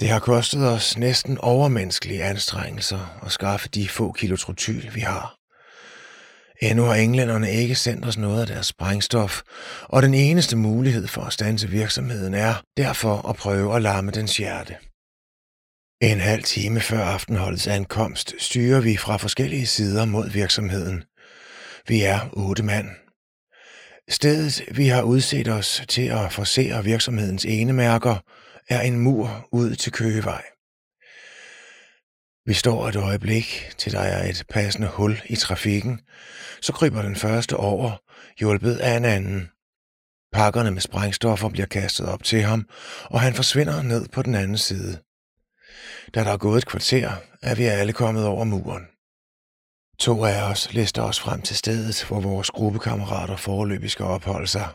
Det 0.00 0.08
har 0.08 0.18
kostet 0.18 0.68
os 0.68 0.98
næsten 0.98 1.38
overmenneskelige 1.38 2.24
anstrengelser 2.24 3.20
at 3.26 3.32
skaffe 3.32 3.68
de 3.68 3.88
få 3.88 4.12
kilo 4.12 4.36
trotyl, 4.36 4.94
vi 4.94 5.00
har. 5.00 5.36
Endnu 6.62 6.84
har 6.84 6.94
englænderne 6.94 7.50
ikke 7.52 7.74
sendt 7.74 8.06
os 8.06 8.18
noget 8.18 8.40
af 8.40 8.46
deres 8.46 8.66
sprængstof, 8.66 9.42
og 9.82 10.02
den 10.02 10.14
eneste 10.14 10.56
mulighed 10.56 11.06
for 11.06 11.22
at 11.22 11.32
stanse 11.32 11.68
virksomheden 11.68 12.34
er 12.34 12.54
derfor 12.76 13.28
at 13.28 13.36
prøve 13.36 13.76
at 13.76 13.82
larme 13.82 14.10
dens 14.10 14.36
hjerte. 14.36 14.76
En 16.00 16.20
halv 16.20 16.42
time 16.42 16.80
før 16.80 17.04
aftenholdets 17.04 17.66
ankomst 17.66 18.34
styrer 18.38 18.80
vi 18.80 18.96
fra 18.96 19.16
forskellige 19.16 19.66
sider 19.66 20.04
mod 20.04 20.30
virksomheden. 20.30 21.04
Vi 21.88 22.02
er 22.02 22.20
otte 22.32 22.62
mand. 22.62 22.88
Stedet, 24.08 24.62
vi 24.76 24.86
har 24.86 25.02
udset 25.02 25.48
os 25.48 25.82
til 25.88 26.06
at 26.08 26.32
forsere 26.32 26.84
virksomhedens 26.84 27.44
enemærker, 27.44 28.16
er 28.68 28.80
en 28.80 28.98
mur 28.98 29.48
ud 29.52 29.74
til 29.74 29.92
Køgevej. 29.92 30.44
Vi 32.46 32.54
står 32.54 32.88
et 32.88 32.96
øjeblik, 32.96 33.70
til 33.78 33.92
der 33.92 34.00
er 34.00 34.30
et 34.30 34.44
passende 34.48 34.88
hul 34.88 35.22
i 35.26 35.36
trafikken, 35.36 36.00
så 36.60 36.72
kryber 36.72 37.02
den 37.02 37.16
første 37.16 37.56
over, 37.56 38.02
hjulpet 38.38 38.76
af 38.76 38.96
en 38.96 39.04
anden. 39.04 39.50
Pakkerne 40.32 40.70
med 40.70 40.80
sprængstoffer 40.80 41.48
bliver 41.48 41.66
kastet 41.66 42.06
op 42.06 42.22
til 42.22 42.42
ham, 42.42 42.68
og 43.04 43.20
han 43.20 43.34
forsvinder 43.34 43.82
ned 43.82 44.08
på 44.08 44.22
den 44.22 44.34
anden 44.34 44.58
side. 44.58 45.02
Da 46.14 46.24
der 46.24 46.30
er 46.30 46.36
gået 46.36 46.58
et 46.58 46.66
kvarter, 46.66 47.12
er 47.42 47.54
vi 47.54 47.64
alle 47.64 47.92
kommet 47.92 48.26
over 48.26 48.44
muren. 48.44 48.86
To 49.98 50.24
af 50.24 50.50
os 50.50 50.72
lister 50.72 51.02
os 51.02 51.20
frem 51.20 51.42
til 51.42 51.56
stedet, 51.56 52.04
hvor 52.04 52.20
vores 52.20 52.50
gruppekammerater 52.50 53.36
foreløbig 53.36 53.90
skal 53.90 54.04
opholde 54.04 54.46
sig. 54.46 54.68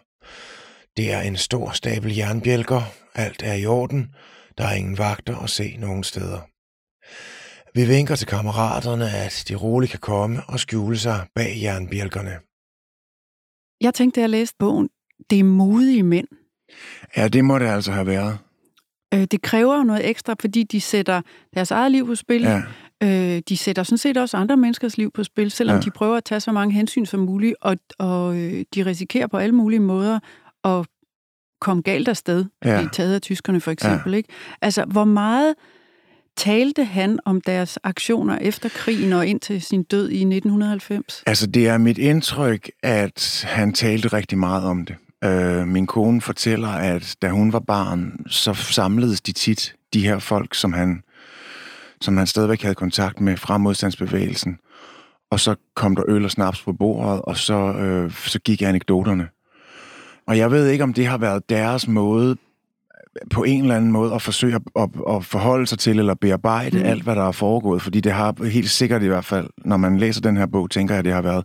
Det 0.99 1.13
er 1.13 1.21
en 1.21 1.35
stor 1.35 1.71
stabel 1.71 2.15
jernbjælker, 2.15 2.81
alt 3.15 3.43
er 3.43 3.53
i 3.53 3.65
orden, 3.65 4.15
der 4.57 4.63
er 4.63 4.73
ingen 4.73 4.97
vagter 4.97 5.37
at 5.37 5.49
se 5.49 5.77
nogen 5.77 6.03
steder. 6.03 6.39
Vi 7.73 7.85
vinker 7.85 8.15
til 8.15 8.27
kammeraterne, 8.27 9.09
at 9.09 9.45
de 9.47 9.55
roligt 9.55 9.91
kan 9.91 9.99
komme 9.99 10.41
og 10.47 10.59
skjule 10.59 10.97
sig 10.97 11.27
bag 11.35 11.57
jernbjælkerne. 11.61 12.31
Jeg 13.81 13.93
tænkte, 13.93 14.19
da 14.19 14.21
jeg 14.21 14.29
læste 14.29 14.55
bogen, 14.59 14.89
det 15.29 15.39
er 15.39 15.43
modige 15.43 16.03
mænd. 16.03 16.27
Ja, 17.17 17.27
det 17.27 17.45
må 17.45 17.59
det 17.59 17.65
altså 17.65 17.91
have 17.91 18.07
været. 18.07 18.37
Øh, 19.13 19.23
det 19.23 19.41
kræver 19.41 19.77
jo 19.77 19.83
noget 19.83 20.09
ekstra, 20.09 20.35
fordi 20.39 20.63
de 20.63 20.81
sætter 20.81 21.21
deres 21.53 21.71
eget 21.71 21.91
liv 21.91 22.05
på 22.05 22.15
spil. 22.15 22.41
Ja. 22.41 22.61
Øh, 23.03 23.41
de 23.49 23.57
sætter 23.57 23.83
sådan 23.83 23.97
set 23.97 24.17
også 24.17 24.37
andre 24.37 24.57
menneskers 24.57 24.97
liv 24.97 25.11
på 25.11 25.23
spil, 25.23 25.51
selvom 25.51 25.75
ja. 25.75 25.81
de 25.81 25.91
prøver 25.91 26.17
at 26.17 26.23
tage 26.23 26.39
så 26.39 26.51
mange 26.51 26.73
hensyn 26.73 27.05
som 27.05 27.19
muligt, 27.19 27.55
og, 27.61 27.77
og 27.99 28.37
øh, 28.37 28.65
de 28.75 28.85
risikerer 28.85 29.27
på 29.27 29.37
alle 29.37 29.55
mulige 29.55 29.79
måder 29.79 30.19
at 30.63 30.85
komme 31.61 31.83
galt 31.83 32.07
afsted, 32.07 32.45
ja. 32.65 32.77
blive 32.77 32.89
taget 32.89 33.15
af 33.15 33.21
tyskerne 33.21 33.61
for 33.61 33.71
eksempel. 33.71 34.11
Ja. 34.11 34.17
Ikke? 34.17 34.29
Altså, 34.61 34.85
hvor 34.85 35.03
meget 35.03 35.55
talte 36.37 36.83
han 36.83 37.19
om 37.25 37.41
deres 37.41 37.79
aktioner 37.83 38.37
efter 38.37 38.69
krigen 38.69 39.13
og 39.13 39.27
indtil 39.27 39.61
sin 39.61 39.83
død 39.83 40.09
i 40.09 40.21
1990? 40.21 41.23
Altså, 41.25 41.47
det 41.47 41.67
er 41.67 41.77
mit 41.77 41.97
indtryk, 41.97 42.71
at 42.83 43.45
han 43.47 43.73
talte 43.73 44.07
rigtig 44.07 44.37
meget 44.37 44.63
om 44.63 44.85
det. 44.85 44.95
Øh, 45.23 45.67
min 45.67 45.87
kone 45.87 46.21
fortæller, 46.21 46.67
at 46.67 47.15
da 47.21 47.29
hun 47.29 47.53
var 47.53 47.59
barn, 47.59 48.25
så 48.27 48.53
samledes 48.53 49.21
de 49.21 49.31
tit, 49.31 49.75
de 49.93 50.01
her 50.01 50.19
folk, 50.19 50.55
som 50.55 50.73
han, 50.73 51.01
som 52.01 52.17
han 52.17 52.27
stadigvæk 52.27 52.61
havde 52.61 52.75
kontakt 52.75 53.21
med 53.21 53.37
fra 53.37 53.57
modstandsbevægelsen. 53.57 54.57
Og 55.31 55.39
så 55.39 55.55
kom 55.75 55.95
der 55.95 56.03
øl 56.07 56.25
og 56.25 56.31
snaps 56.31 56.61
på 56.61 56.73
bordet, 56.73 57.21
og 57.21 57.37
så, 57.37 57.73
øh, 57.73 58.11
så 58.11 58.39
gik 58.39 58.61
anekdoterne. 58.61 59.27
Og 60.29 60.37
jeg 60.37 60.51
ved 60.51 60.67
ikke, 60.67 60.83
om 60.83 60.93
det 60.93 61.07
har 61.07 61.17
været 61.17 61.49
deres 61.49 61.87
måde 61.87 62.37
på 63.31 63.43
en 63.43 63.61
eller 63.61 63.75
anden 63.75 63.91
måde 63.91 64.13
at 64.13 64.21
forsøge 64.21 64.55
at, 64.55 64.61
at, 64.75 64.89
at 65.09 65.25
forholde 65.25 65.67
sig 65.67 65.79
til 65.79 65.99
eller 65.99 66.13
bearbejde 66.13 66.77
mm. 66.77 66.85
alt, 66.85 67.03
hvad 67.03 67.15
der 67.15 67.27
er 67.27 67.31
foregået. 67.31 67.81
Fordi 67.81 67.99
det 67.99 68.11
har 68.11 68.45
helt 68.49 68.69
sikkert 68.69 69.03
i 69.03 69.07
hvert 69.07 69.25
fald, 69.25 69.47
når 69.57 69.77
man 69.77 69.97
læser 69.97 70.21
den 70.21 70.37
her 70.37 70.45
bog, 70.45 70.69
tænker 70.69 70.93
jeg, 70.93 70.99
at 70.99 71.05
det 71.05 71.13
har 71.13 71.21
været 71.21 71.43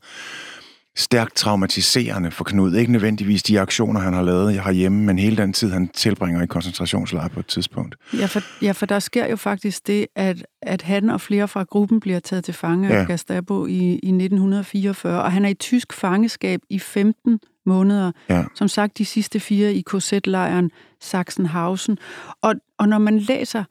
stærkt 0.96 1.34
traumatiserende 1.34 2.30
for 2.30 2.44
Knud. 2.44 2.74
Ikke 2.74 2.92
nødvendigvis 2.92 3.42
de 3.42 3.60
aktioner, 3.60 4.00
han 4.00 4.14
har 4.14 4.22
lavet 4.22 4.62
herhjemme, 4.62 5.04
men 5.04 5.18
hele 5.18 5.36
den 5.36 5.52
tid, 5.52 5.70
han 5.70 5.88
tilbringer 5.88 6.42
i 6.42 6.46
koncentrationslejre 6.46 7.28
på 7.28 7.40
et 7.40 7.46
tidspunkt. 7.46 7.96
Ja 8.18 8.26
for, 8.26 8.40
ja, 8.64 8.72
for 8.72 8.86
der 8.86 8.98
sker 8.98 9.26
jo 9.26 9.36
faktisk 9.36 9.86
det, 9.86 10.06
at, 10.16 10.46
at 10.62 10.82
han 10.82 11.10
og 11.10 11.20
flere 11.20 11.48
fra 11.48 11.62
gruppen 11.62 12.00
bliver 12.00 12.20
taget 12.20 12.44
til 12.44 12.54
fange 12.54 12.88
ja. 12.88 13.00
af 13.00 13.06
Gestapo 13.06 13.66
i, 13.66 13.72
i 13.72 14.08
1944, 14.08 15.22
og 15.22 15.32
han 15.32 15.44
er 15.44 15.48
i 15.48 15.54
tysk 15.54 15.92
fangeskab 15.92 16.60
i 16.70 16.78
15 16.78 17.40
måneder. 17.66 18.12
Ja. 18.28 18.44
Som 18.54 18.68
sagt, 18.68 18.98
de 18.98 19.04
sidste 19.04 19.40
fire 19.40 19.74
i 19.74 19.82
KZ-lejren 19.90 20.70
Sachsenhausen. 21.00 21.98
Og, 22.42 22.54
og 22.78 22.88
når 22.88 22.98
man 22.98 23.18
læser, 23.18 23.64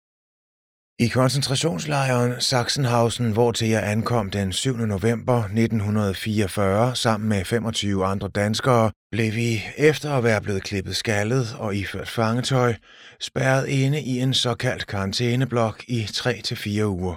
I 0.98 1.08
koncentrationslejren 1.08 2.40
Sachsenhausen, 2.40 3.32
hvor 3.32 3.52
til 3.52 3.68
jeg 3.68 3.90
ankom 3.90 4.30
den 4.30 4.52
7. 4.52 4.76
november 4.76 5.44
1944 5.44 6.96
sammen 6.96 7.28
med 7.28 7.44
25 7.44 8.06
andre 8.06 8.28
danskere, 8.28 8.90
blev 9.12 9.34
vi, 9.34 9.62
efter 9.76 10.12
at 10.12 10.24
være 10.24 10.40
blevet 10.40 10.62
klippet 10.62 10.96
skaldet 10.96 11.56
og 11.58 11.76
iført 11.76 12.08
fangetøj, 12.08 12.74
spærret 13.20 13.68
inde 13.68 14.00
i 14.00 14.20
en 14.20 14.34
såkaldt 14.34 14.86
karantæneblok 14.86 15.84
i 15.88 16.02
3-4 16.02 16.84
uger. 16.84 17.16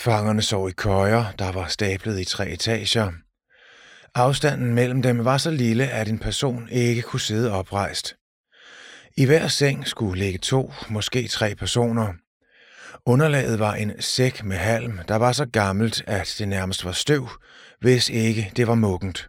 Fangerne 0.00 0.42
sov 0.42 0.68
i 0.68 0.72
køjer, 0.72 1.24
der 1.38 1.52
var 1.52 1.66
stablet 1.66 2.20
i 2.20 2.24
tre 2.24 2.48
etager. 2.48 3.12
Afstanden 4.14 4.74
mellem 4.74 5.02
dem 5.02 5.24
var 5.24 5.38
så 5.38 5.50
lille, 5.50 5.88
at 5.88 6.08
en 6.08 6.18
person 6.18 6.68
ikke 6.70 7.02
kunne 7.02 7.20
sidde 7.20 7.52
oprejst. 7.52 8.14
I 9.16 9.24
hver 9.24 9.48
seng 9.48 9.86
skulle 9.86 10.24
ligge 10.24 10.38
to, 10.38 10.72
måske 10.88 11.28
tre 11.28 11.54
personer– 11.54 12.12
Underlaget 13.06 13.58
var 13.58 13.74
en 13.74 13.92
sæk 14.00 14.44
med 14.44 14.56
halm, 14.56 14.98
der 15.08 15.16
var 15.16 15.32
så 15.32 15.46
gammelt, 15.46 16.02
at 16.06 16.34
det 16.38 16.48
nærmest 16.48 16.84
var 16.84 16.92
støv, 16.92 17.28
hvis 17.80 18.08
ikke 18.08 18.52
det 18.56 18.66
var 18.66 18.74
muggent. 18.74 19.28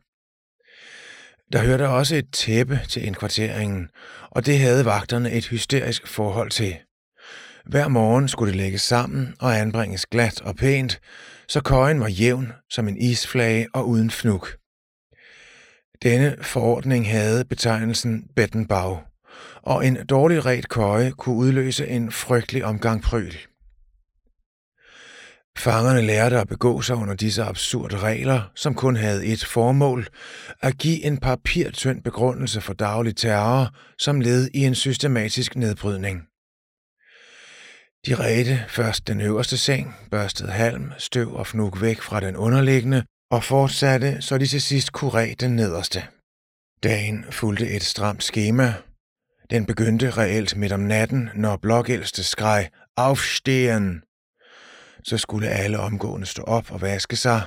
Der 1.53 1.63
hørte 1.63 1.87
også 1.87 2.15
et 2.15 2.31
tæppe 2.31 2.79
til 2.89 3.05
indkvarteringen, 3.05 3.89
og 4.31 4.45
det 4.45 4.59
havde 4.59 4.85
vagterne 4.85 5.31
et 5.31 5.45
hysterisk 5.45 6.07
forhold 6.07 6.49
til. 6.49 6.77
Hver 7.65 7.87
morgen 7.87 8.27
skulle 8.27 8.51
det 8.51 8.61
lægges 8.61 8.81
sammen 8.81 9.35
og 9.39 9.59
anbringes 9.59 10.05
glat 10.05 10.41
og 10.41 10.55
pænt, 10.55 10.99
så 11.47 11.61
køjen 11.61 11.99
var 11.99 12.07
jævn 12.07 12.53
som 12.69 12.87
en 12.87 12.97
isflage 12.97 13.67
og 13.73 13.87
uden 13.87 14.11
fnuk. 14.11 14.57
Denne 16.03 16.37
forordning 16.41 17.09
havde 17.09 17.45
betegnelsen 17.45 18.27
Bettenbag, 18.35 18.99
og 19.61 19.87
en 19.87 20.05
dårlig 20.05 20.45
ret 20.45 20.69
køje 20.69 21.11
kunne 21.11 21.35
udløse 21.35 21.87
en 21.87 22.11
frygtelig 22.11 22.65
omgang 22.65 23.01
pryl. 23.01 23.33
Fangerne 25.57 26.01
lærte 26.01 26.39
at 26.39 26.47
begå 26.47 26.81
sig 26.81 26.95
under 26.95 27.15
disse 27.15 27.43
absurde 27.43 27.97
regler, 27.97 28.51
som 28.55 28.75
kun 28.75 28.95
havde 28.95 29.25
et 29.25 29.45
formål, 29.45 30.07
at 30.61 30.77
give 30.77 31.03
en 31.03 31.17
papirtynd 31.17 32.03
begrundelse 32.03 32.61
for 32.61 32.73
daglig 32.73 33.15
terror 33.15 33.75
som 33.99 34.21
led 34.21 34.49
i 34.53 34.65
en 34.65 34.75
systematisk 34.75 35.55
nedbrydning. 35.55 36.21
De 38.05 38.15
redte 38.15 38.65
først 38.67 39.07
den 39.07 39.21
øverste 39.21 39.57
seng, 39.57 39.95
børstede 40.11 40.51
halm, 40.51 40.91
støv 40.97 41.33
og 41.33 41.47
fnug 41.47 41.81
væk 41.81 42.01
fra 42.01 42.19
den 42.19 42.35
underliggende 42.35 43.03
og 43.31 43.43
fortsatte, 43.43 44.21
så 44.21 44.37
de 44.37 44.45
til 44.47 44.61
sidst 44.61 44.91
kunne 44.91 45.11
ræde 45.11 45.35
den 45.35 45.55
nederste. 45.55 46.03
Dagen 46.83 47.25
fulgte 47.31 47.69
et 47.69 47.83
stramt 47.83 48.23
schema. 48.23 48.73
Den 49.49 49.65
begyndte 49.65 50.11
reelt 50.11 50.57
midt 50.57 50.71
om 50.71 50.79
natten, 50.79 51.29
når 51.35 51.57
blokældste 51.57 52.23
skreg 52.23 52.69
Aufstehen! 52.97 54.01
Så 55.03 55.17
skulle 55.17 55.49
alle 55.49 55.79
omgående 55.79 56.27
stå 56.27 56.43
op 56.43 56.71
og 56.71 56.81
vaske 56.81 57.15
sig, 57.15 57.41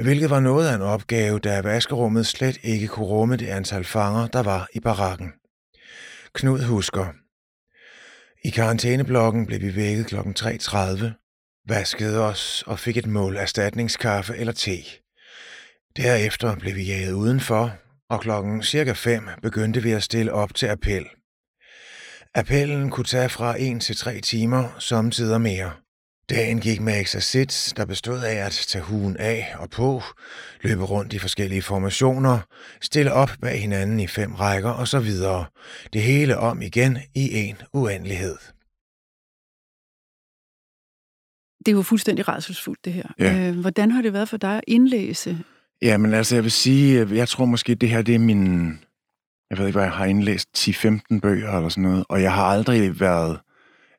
hvilket 0.00 0.30
var 0.30 0.40
noget 0.40 0.68
af 0.68 0.74
en 0.74 0.82
opgave, 0.82 1.38
da 1.38 1.60
vaskerummet 1.60 2.26
slet 2.26 2.58
ikke 2.62 2.88
kunne 2.88 3.06
rumme 3.06 3.36
det 3.36 3.48
antal 3.48 3.84
fanger, 3.84 4.26
der 4.26 4.42
var 4.42 4.68
i 4.74 4.80
barakken. 4.80 5.32
Knud 6.34 6.62
husker. 6.62 7.06
I 8.44 8.50
karantæneblokken 8.50 9.46
blev 9.46 9.60
vi 9.60 9.76
vækket 9.76 10.06
kl. 10.06 10.16
3.30, 10.16 11.64
vaskede 11.68 12.20
os 12.20 12.64
og 12.66 12.78
fik 12.78 12.96
et 12.96 13.06
mål 13.06 13.36
erstatningskaffe 13.36 14.36
eller 14.36 14.52
te. 14.52 14.76
Derefter 15.96 16.56
blev 16.56 16.74
vi 16.74 16.82
jaget 16.82 17.12
udenfor, 17.12 17.76
og 18.10 18.20
klokken 18.20 18.62
cirka 18.62 18.92
5 18.92 19.28
begyndte 19.42 19.82
vi 19.82 19.92
at 19.92 20.02
stille 20.02 20.32
op 20.32 20.54
til 20.54 20.66
appel. 20.66 21.06
Appellen 22.34 22.90
kunne 22.90 23.04
tage 23.04 23.28
fra 23.28 23.54
1 23.58 23.80
til 23.80 23.96
3 23.96 24.20
timer, 24.20 24.76
samtidig 24.78 25.40
mere. 25.40 25.72
Dagen 26.30 26.60
gik 26.60 26.80
med 26.80 27.00
eksercits, 27.00 27.72
der 27.76 27.84
bestod 27.84 28.20
af 28.20 28.34
at 28.34 28.64
tage 28.68 28.84
huen 28.84 29.16
af 29.16 29.54
og 29.58 29.70
på, 29.70 30.02
løbe 30.60 30.84
rundt 30.84 31.12
i 31.12 31.18
forskellige 31.18 31.62
formationer, 31.62 32.38
stille 32.80 33.12
op 33.12 33.30
bag 33.40 33.60
hinanden 33.60 34.00
i 34.00 34.06
fem 34.06 34.34
rækker 34.34 34.70
og 34.70 34.88
så 34.88 35.00
videre. 35.00 35.44
Det 35.92 36.02
hele 36.02 36.38
om 36.38 36.62
igen 36.62 36.98
i 37.14 37.38
en 37.38 37.56
uendelighed. 37.72 38.36
det 41.66 41.72
er 41.72 41.76
jo 41.76 41.82
fuldstændig 41.82 42.28
redselsfuldt, 42.28 42.84
det 42.84 42.92
her. 42.92 43.08
Ja. 43.18 43.48
Øh, 43.48 43.58
hvordan 43.60 43.90
har 43.90 44.02
det 44.02 44.12
været 44.12 44.28
for 44.28 44.36
dig 44.36 44.56
at 44.56 44.64
indlæse? 44.66 45.38
Ja, 45.82 45.96
men 45.96 46.14
altså, 46.14 46.34
jeg 46.34 46.44
vil 46.44 46.52
sige, 46.52 47.06
jeg 47.14 47.28
tror 47.28 47.44
måske, 47.44 47.74
det 47.74 47.88
her, 47.88 48.02
det 48.02 48.14
er 48.14 48.18
min... 48.18 48.68
Jeg 49.50 49.58
ved 49.58 49.66
ikke, 49.66 49.76
hvad 49.76 49.86
jeg 49.86 49.92
har 49.92 50.04
indlæst, 50.04 50.48
10-15 50.68 51.20
bøger 51.22 51.56
eller 51.56 51.68
sådan 51.68 51.82
noget, 51.82 52.04
og 52.08 52.22
jeg 52.22 52.32
har 52.32 52.44
aldrig 52.44 53.00
været... 53.00 53.38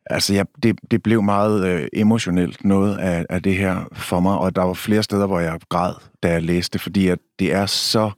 Altså, 0.06 0.34
jeg, 0.34 0.46
det, 0.64 0.80
det 0.92 1.04
blev 1.04 1.24
meget 1.24 1.66
øh, 1.68 1.88
emotionelt, 1.94 2.66
noget 2.66 2.98
af, 2.98 3.26
af 3.30 3.44
det 3.44 3.56
her 3.56 3.88
for 3.94 4.20
mig, 4.20 4.38
og 4.38 4.56
der 4.56 4.62
var 4.62 4.74
flere 4.74 5.04
steder, 5.04 5.28
hvor 5.28 5.40
jeg 5.40 5.60
græd, 5.70 5.94
da 6.24 6.32
jeg 6.32 6.44
læste, 6.44 6.80
fordi 6.80 7.08
at 7.08 7.20
det 7.40 7.54
er 7.54 7.66
så 7.66 8.12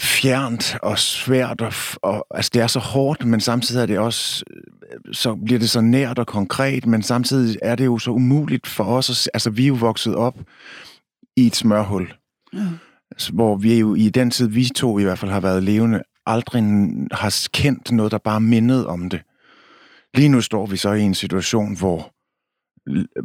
fjernt 0.00 0.76
og 0.82 0.98
svært, 0.98 1.60
og, 1.60 1.72
og 2.02 2.26
altså 2.30 2.50
det 2.54 2.62
er 2.62 2.66
så 2.66 2.78
hårdt, 2.78 3.26
men 3.26 3.40
samtidig 3.40 3.82
er 3.82 3.86
det 3.86 3.98
også, 3.98 4.44
så 5.12 5.34
bliver 5.34 5.58
det 5.58 5.70
så 5.70 5.80
nært 5.80 6.18
og 6.18 6.26
konkret, 6.26 6.86
men 6.86 7.02
samtidig 7.02 7.58
er 7.62 7.74
det 7.74 7.84
jo 7.84 7.98
så 7.98 8.10
umuligt 8.10 8.66
for 8.66 8.84
os, 8.84 9.10
at, 9.10 9.30
altså 9.34 9.50
vi 9.50 9.62
er 9.64 9.68
jo 9.68 9.74
vokset 9.74 10.14
op 10.14 10.34
i 11.36 11.46
et 11.46 11.56
smørhul, 11.56 12.12
Ja. 12.52 12.66
hvor 13.32 13.56
vi 13.56 13.78
jo 13.78 13.94
i 13.94 14.08
den 14.08 14.30
tid, 14.30 14.48
vi 14.48 14.64
to 14.64 14.98
i 14.98 15.02
hvert 15.02 15.18
fald 15.18 15.30
har 15.30 15.40
været 15.40 15.62
levende, 15.62 16.02
aldrig 16.26 16.64
har 17.12 17.48
kendt 17.52 17.92
noget, 17.92 18.12
der 18.12 18.18
bare 18.18 18.40
mindede 18.40 18.86
om 18.86 19.10
det. 19.10 19.22
Lige 20.14 20.28
nu 20.28 20.40
står 20.40 20.66
vi 20.66 20.76
så 20.76 20.92
i 20.92 21.02
en 21.02 21.14
situation, 21.14 21.76
hvor, 21.76 22.12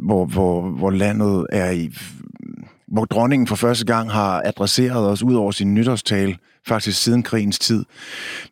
hvor, 0.06 0.24
hvor, 0.24 0.70
hvor 0.70 0.90
landet 0.90 1.46
er 1.52 1.70
i... 1.70 1.90
Hvor 2.92 3.04
dronningen 3.04 3.46
for 3.46 3.56
første 3.56 3.86
gang 3.86 4.10
har 4.10 4.42
adresseret 4.44 5.08
os 5.08 5.22
ud 5.22 5.34
over 5.34 5.50
sin 5.50 5.74
nytårstale, 5.74 6.36
faktisk 6.66 7.02
siden 7.02 7.22
krigens 7.22 7.58
tid. 7.58 7.84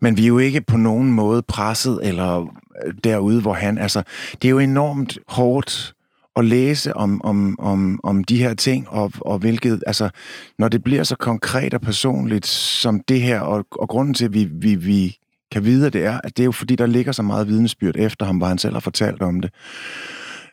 Men 0.00 0.16
vi 0.16 0.22
er 0.22 0.28
jo 0.28 0.38
ikke 0.38 0.60
på 0.60 0.76
nogen 0.76 1.12
måde 1.12 1.42
presset 1.42 2.00
eller 2.02 2.40
øh, 2.86 2.94
derude, 3.04 3.40
hvor 3.40 3.54
han... 3.54 3.78
Altså, 3.78 4.02
det 4.42 4.48
er 4.48 4.50
jo 4.50 4.58
enormt 4.58 5.18
hårdt 5.28 5.94
at 6.38 6.44
læse 6.44 6.96
om, 6.96 7.24
om, 7.24 7.56
om, 7.58 8.00
om 8.04 8.24
de 8.24 8.38
her 8.38 8.54
ting, 8.54 8.88
og, 8.88 9.12
og 9.20 9.38
hvilket, 9.38 9.82
altså, 9.86 10.10
når 10.58 10.68
det 10.68 10.84
bliver 10.84 11.02
så 11.02 11.16
konkret 11.16 11.74
og 11.74 11.80
personligt 11.80 12.46
som 12.46 13.00
det 13.08 13.20
her, 13.20 13.40
og, 13.40 13.66
og 13.70 13.88
grunden 13.88 14.14
til, 14.14 14.24
at 14.24 14.34
vi, 14.34 14.44
vi, 14.44 14.74
vi 14.74 15.18
kan 15.52 15.64
vide, 15.64 15.86
at 15.86 15.92
det 15.92 16.04
er, 16.04 16.20
at 16.24 16.36
det 16.36 16.42
er 16.42 16.44
jo 16.44 16.52
fordi, 16.52 16.76
der 16.76 16.86
ligger 16.86 17.12
så 17.12 17.22
meget 17.22 17.48
vidnesbyrd 17.48 17.96
efter 17.96 18.26
ham, 18.26 18.36
hvor 18.36 18.46
han 18.46 18.58
selv 18.58 18.74
har 18.74 18.80
fortalt 18.80 19.22
om 19.22 19.40
det. 19.40 19.50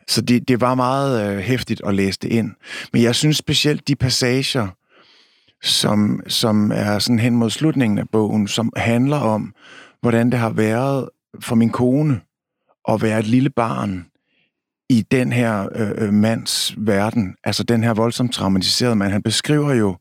Så 0.08 0.20
det, 0.20 0.48
det 0.48 0.60
var 0.60 0.74
meget 0.74 1.30
øh, 1.30 1.38
hæftigt 1.38 1.82
at 1.86 1.94
læse 1.94 2.18
det 2.22 2.28
ind. 2.28 2.50
Men 2.92 3.02
jeg 3.02 3.14
synes 3.14 3.36
specielt 3.36 3.88
de 3.88 3.96
passager, 3.96 4.68
som, 5.62 6.20
som 6.28 6.72
er 6.74 6.98
sådan 6.98 7.18
hen 7.18 7.36
mod 7.36 7.50
slutningen 7.50 7.98
af 7.98 8.08
bogen, 8.12 8.48
som 8.48 8.72
handler 8.76 9.16
om, 9.16 9.54
hvordan 10.00 10.30
det 10.30 10.38
har 10.38 10.50
været 10.50 11.08
for 11.40 11.54
min 11.54 11.70
kone 11.70 12.20
at 12.88 13.02
være 13.02 13.18
et 13.18 13.26
lille 13.26 13.50
barn 13.50 14.06
i 14.88 15.02
den 15.10 15.32
her 15.32 15.68
øh, 15.74 15.90
øh, 15.96 16.12
mands 16.12 16.74
verden, 16.78 17.34
altså 17.44 17.62
den 17.62 17.84
her 17.84 17.94
voldsomt 17.94 18.32
traumatiserede 18.32 18.96
mand. 18.96 19.12
Han 19.12 19.22
beskriver 19.22 19.74
jo 19.74 19.96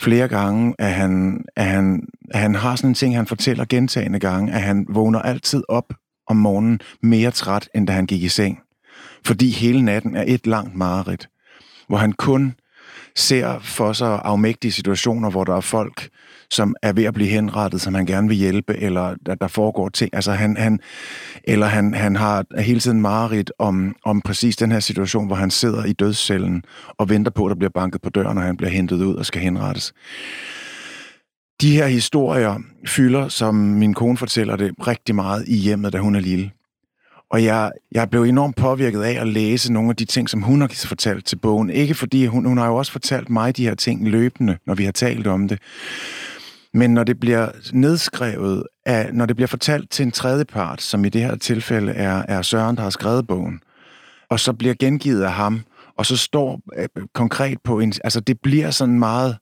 flere 0.00 0.28
gange, 0.28 0.74
at 0.78 0.92
han, 0.92 1.44
at 1.56 1.64
han, 1.64 2.08
at 2.30 2.40
han 2.40 2.54
har 2.54 2.76
sådan 2.76 2.90
en 2.90 2.94
ting, 2.94 3.16
han 3.16 3.26
fortæller 3.26 3.64
gentagende 3.68 4.18
gange, 4.18 4.52
at 4.52 4.62
han 4.62 4.86
vågner 4.88 5.22
altid 5.22 5.62
op 5.68 5.92
om 6.26 6.36
morgenen 6.36 6.80
mere 7.02 7.30
træt, 7.30 7.68
end 7.74 7.86
da 7.86 7.92
han 7.92 8.06
gik 8.06 8.22
i 8.22 8.28
seng. 8.28 8.60
Fordi 9.24 9.50
hele 9.50 9.82
natten 9.82 10.16
er 10.16 10.24
et 10.26 10.46
langt 10.46 10.74
mareridt, 10.74 11.28
hvor 11.88 11.96
han 11.96 12.12
kun 12.12 12.54
ser 13.16 13.58
for 13.58 13.92
sig 13.92 14.20
afmægtige 14.24 14.72
situationer, 14.72 15.30
hvor 15.30 15.44
der 15.44 15.56
er 15.56 15.60
folk, 15.60 16.08
som 16.50 16.74
er 16.82 16.92
ved 16.92 17.04
at 17.04 17.14
blive 17.14 17.28
henrettet, 17.28 17.80
som 17.80 17.94
han 17.94 18.06
gerne 18.06 18.28
vil 18.28 18.36
hjælpe, 18.36 18.76
eller 18.76 19.14
der, 19.26 19.34
der 19.34 19.48
foregår 19.48 19.88
ting. 19.88 20.10
Altså 20.14 20.32
han, 20.32 20.56
han, 20.56 20.80
eller 21.44 21.66
han, 21.66 21.94
han 21.94 22.16
har 22.16 22.60
hele 22.60 22.80
tiden 22.80 23.00
mareridt 23.00 23.52
om, 23.58 23.96
om 24.04 24.20
præcis 24.20 24.56
den 24.56 24.72
her 24.72 24.80
situation, 24.80 25.26
hvor 25.26 25.36
han 25.36 25.50
sidder 25.50 25.84
i 25.84 25.92
dødscellen 25.92 26.62
og 26.88 27.08
venter 27.08 27.30
på, 27.30 27.46
at 27.46 27.50
der 27.50 27.56
bliver 27.56 27.70
banket 27.70 28.02
på 28.02 28.10
døren, 28.10 28.38
og 28.38 28.44
han 28.44 28.56
bliver 28.56 28.70
hentet 28.70 29.02
ud 29.02 29.14
og 29.14 29.26
skal 29.26 29.42
henrettes. 29.42 29.92
De 31.60 31.72
her 31.72 31.86
historier 31.86 32.58
fylder, 32.86 33.28
som 33.28 33.54
min 33.54 33.94
kone 33.94 34.16
fortæller 34.16 34.56
det, 34.56 34.74
rigtig 34.86 35.14
meget 35.14 35.44
i 35.48 35.56
hjemmet, 35.56 35.92
da 35.92 35.98
hun 35.98 36.14
er 36.14 36.20
lille. 36.20 36.50
Og 37.34 37.44
jeg, 37.44 37.72
jeg 37.92 38.10
blev 38.10 38.22
enormt 38.22 38.56
påvirket 38.56 39.02
af 39.02 39.20
at 39.20 39.26
læse 39.26 39.72
nogle 39.72 39.90
af 39.90 39.96
de 39.96 40.04
ting, 40.04 40.30
som 40.30 40.42
hun 40.42 40.60
har 40.60 40.84
fortalt 40.86 41.26
til 41.26 41.36
bogen. 41.36 41.70
Ikke 41.70 41.94
fordi 41.94 42.26
hun, 42.26 42.44
hun 42.44 42.58
har 42.58 42.66
jo 42.66 42.76
også 42.76 42.92
fortalt 42.92 43.30
mig 43.30 43.56
de 43.56 43.64
her 43.64 43.74
ting 43.74 44.08
løbende, 44.08 44.58
når 44.66 44.74
vi 44.74 44.84
har 44.84 44.92
talt 44.92 45.26
om 45.26 45.48
det. 45.48 45.58
Men 46.74 46.94
når 46.94 47.04
det 47.04 47.20
bliver 47.20 47.48
nedskrevet, 47.72 48.62
af, 48.86 49.14
når 49.14 49.26
det 49.26 49.36
bliver 49.36 49.46
fortalt 49.46 49.90
til 49.90 50.02
en 50.02 50.10
tredjepart, 50.10 50.82
som 50.82 51.04
i 51.04 51.08
det 51.08 51.20
her 51.20 51.36
tilfælde 51.36 51.92
er, 51.92 52.22
er 52.28 52.42
Søren, 52.42 52.76
der 52.76 52.82
har 52.82 52.90
skrevet 52.90 53.26
bogen, 53.26 53.60
og 54.30 54.40
så 54.40 54.52
bliver 54.52 54.74
gengivet 54.78 55.22
af 55.22 55.32
ham, 55.32 55.60
og 55.98 56.06
så 56.06 56.16
står 56.16 56.60
øh, 56.76 56.88
konkret 57.14 57.58
på 57.64 57.80
en... 57.80 57.92
Altså, 58.04 58.20
det 58.20 58.40
bliver 58.42 58.70
sådan 58.70 58.98
meget... 58.98 59.36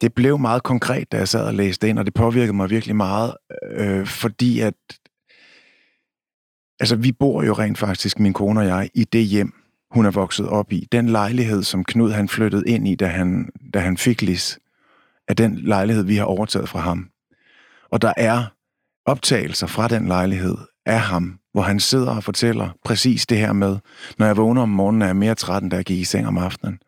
Det 0.00 0.14
blev 0.14 0.38
meget 0.38 0.62
konkret, 0.62 1.12
da 1.12 1.16
jeg 1.16 1.28
sad 1.28 1.44
og 1.44 1.54
læste 1.54 1.88
ind, 1.88 1.98
og 1.98 2.06
det 2.06 2.14
påvirkede 2.14 2.56
mig 2.56 2.70
virkelig 2.70 2.96
meget, 2.96 3.34
øh, 3.70 4.06
fordi 4.06 4.60
at... 4.60 4.74
Altså, 6.80 6.96
vi 6.96 7.12
bor 7.12 7.42
jo 7.42 7.52
rent 7.52 7.78
faktisk, 7.78 8.18
min 8.18 8.32
kone 8.32 8.60
og 8.60 8.66
jeg, 8.66 8.90
i 8.94 9.04
det 9.04 9.24
hjem, 9.24 9.52
hun 9.90 10.06
er 10.06 10.10
vokset 10.10 10.48
op 10.48 10.72
i. 10.72 10.88
Den 10.92 11.08
lejlighed, 11.08 11.62
som 11.62 11.84
Knud 11.84 12.10
han 12.10 12.28
flyttede 12.28 12.62
ind 12.66 12.88
i, 12.88 12.94
da 12.94 13.06
han, 13.06 13.50
da 13.74 13.78
han 13.78 13.96
fik 13.96 14.22
Lis, 14.22 14.58
er 15.28 15.34
den 15.34 15.56
lejlighed, 15.56 16.04
vi 16.04 16.16
har 16.16 16.24
overtaget 16.24 16.68
fra 16.68 16.80
ham. 16.80 17.10
Og 17.90 18.02
der 18.02 18.12
er 18.16 18.44
optagelser 19.06 19.66
fra 19.66 19.88
den 19.88 20.06
lejlighed 20.06 20.56
af 20.86 21.00
ham, 21.00 21.38
hvor 21.52 21.62
han 21.62 21.80
sidder 21.80 22.16
og 22.16 22.24
fortæller 22.24 22.70
præcis 22.84 23.26
det 23.26 23.38
her 23.38 23.52
med, 23.52 23.76
når 24.18 24.26
jeg 24.26 24.36
vågner 24.36 24.62
om 24.62 24.68
morgenen, 24.68 25.02
er 25.02 25.06
jeg 25.06 25.16
mere 25.16 25.34
træt, 25.34 25.62
end 25.62 25.70
da 25.70 25.76
jeg 25.76 25.84
gik 25.84 25.98
i 25.98 26.04
seng 26.04 26.26
om 26.26 26.38
aftenen. 26.38 26.78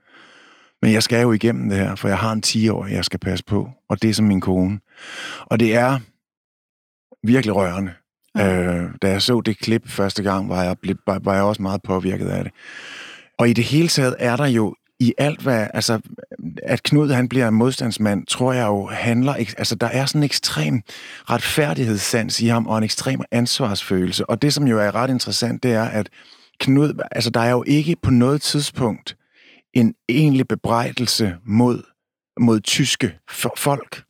Men 0.83 0.93
jeg 0.93 1.03
skal 1.03 1.23
jo 1.23 1.33
igennem 1.33 1.69
det 1.69 1.79
her, 1.79 1.95
for 1.95 2.09
jeg 2.09 2.19
har 2.19 2.33
en 2.33 2.43
10-årig, 2.47 2.93
jeg 2.93 3.05
skal 3.05 3.21
passe 3.21 3.45
på, 3.45 3.71
og 3.89 4.03
det 4.03 4.11
er 4.11 4.15
som 4.15 4.27
min 4.27 4.41
kone. 4.41 4.81
Og 5.41 5.61
det 5.61 5.75
er 5.75 5.99
virkelig 7.27 7.57
rørende. 7.57 7.93
Øh, 8.39 8.85
da 9.03 9.11
jeg 9.11 9.23
så 9.23 9.41
det 9.41 9.59
klip 9.59 9.89
første 9.89 10.23
gang, 10.23 10.49
var 10.49 10.63
jeg, 10.63 10.77
var 11.07 11.35
jeg 11.35 11.43
også 11.43 11.63
meget 11.63 11.83
påvirket 11.83 12.29
af 12.29 12.45
det. 12.45 12.53
Og 13.39 13.49
i 13.49 13.53
det 13.53 13.65
hele 13.65 13.89
taget 13.89 14.17
er 14.19 14.37
der 14.37 14.47
jo 14.47 14.75
i 15.01 15.15
alt, 15.19 15.43
hvad, 15.43 15.67
altså, 15.75 16.01
at 16.63 16.83
Knud 16.83 17.11
han 17.11 17.29
bliver 17.29 17.51
modstandsmand, 17.51 18.27
tror 18.27 18.53
jeg 18.53 18.67
jo 18.67 18.87
handler, 18.87 19.35
altså 19.35 19.75
der 19.75 19.87
er 19.87 20.07
sådan 20.07 20.21
en 20.21 20.25
ekstrem 20.25 20.83
retfærdighedssans 21.31 22.41
i 22.41 22.47
ham, 22.47 22.67
og 22.67 22.79
en 22.79 22.85
ekstrem 22.85 23.21
ansvarsfølelse. 23.31 24.31
Og 24.31 24.43
det, 24.43 24.55
som 24.55 24.67
jo 24.67 24.79
er 24.79 24.95
ret 24.95 25.11
interessant, 25.11 25.63
det 25.63 25.73
er, 25.73 25.85
at 25.85 26.09
Knud, 26.61 27.03
altså 27.11 27.31
der 27.31 27.41
er 27.41 27.51
jo 27.51 27.65
ikke 27.67 27.97
på 28.03 28.11
noget 28.11 28.43
tidspunkt 28.43 29.17
en 29.75 29.95
egentlig 30.09 30.49
bebrejdelse 30.49 31.37
mod, 31.47 31.83
mod 32.41 32.61
tyske 32.61 33.19
folk. 33.57 34.03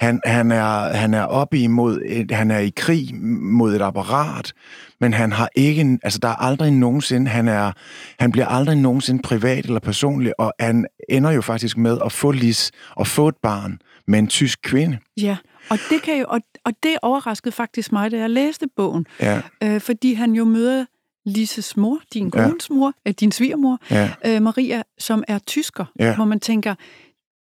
Han, 0.00 0.20
han, 0.24 0.50
er, 0.50 0.92
han 0.96 1.14
er 1.14 1.22
oppe 1.22 1.58
imod, 1.58 2.02
et, 2.06 2.30
han 2.30 2.50
er 2.50 2.58
i 2.58 2.72
krig 2.76 3.14
mod 3.40 3.74
et 3.74 3.82
apparat, 3.82 4.52
men 5.00 5.14
han 5.14 5.32
har 5.32 5.48
ikke, 5.56 5.98
altså 6.02 6.18
der 6.18 6.28
er 6.28 6.34
aldrig 6.42 6.70
nogensinde, 6.70 7.30
han, 7.30 7.48
er, 7.48 7.72
han 8.20 8.32
bliver 8.32 8.46
aldrig 8.46 8.76
nogensinde 8.76 9.22
privat 9.22 9.64
eller 9.64 9.80
personlig, 9.80 10.40
og 10.40 10.52
han 10.60 10.86
ender 11.08 11.30
jo 11.30 11.40
faktisk 11.40 11.76
med 11.76 11.98
at 12.04 12.12
få 12.12 12.30
Lis 12.30 12.70
og 12.90 13.06
få 13.06 13.28
et 13.28 13.36
barn 13.42 13.78
med 14.06 14.18
en 14.18 14.26
tysk 14.26 14.58
kvinde. 14.62 14.98
Ja, 15.20 15.36
og 15.70 15.78
det, 15.90 16.02
kan 16.02 16.18
jo, 16.18 16.24
og, 16.28 16.40
og 16.64 16.72
det 16.82 16.96
overraskede 17.02 17.52
faktisk 17.52 17.92
mig, 17.92 18.10
da 18.10 18.18
jeg 18.18 18.30
læste 18.30 18.66
bogen, 18.76 19.06
Ja, 19.20 19.40
øh, 19.62 19.80
fordi 19.80 20.14
han 20.14 20.32
jo 20.32 20.44
møder 20.44 20.84
Lises 21.26 21.76
mor, 21.76 22.00
din 22.12 22.30
kones 22.30 22.70
mor, 22.70 22.92
øh, 23.08 23.14
din 23.20 23.32
svigermor, 23.32 23.78
ja, 23.90 24.10
øh, 24.26 24.42
Maria, 24.42 24.82
som 24.98 25.24
er 25.28 25.38
tysker, 25.38 25.84
Ja. 26.00 26.14
hvor 26.14 26.24
man 26.24 26.40
tænker, 26.40 26.74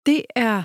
det 0.05 0.21
er 0.35 0.63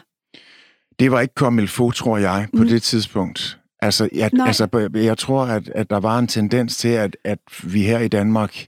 det 0.99 1.11
var 1.13 1.21
ikke 1.21 1.61
il 1.63 1.69
faut, 1.69 1.95
tror 1.95 2.19
jeg, 2.19 2.47
på 2.57 2.63
Mm. 2.63 2.69
det 2.69 2.83
tidspunkt. 2.83 3.59
Altså, 3.83 4.09
jeg, 4.15 4.31
Nej. 4.33 4.47
altså, 4.47 4.89
jeg 4.95 5.19
tror, 5.19 5.45
at, 5.47 5.69
at 5.75 5.91
der 5.91 6.01
var 6.01 6.19
en 6.19 6.27
tendens 6.27 6.77
til, 6.77 6.89
at, 6.89 7.17
at 7.25 7.39
vi 7.63 7.83
her 7.83 7.99
i 7.99 8.09
Danmark 8.09 8.67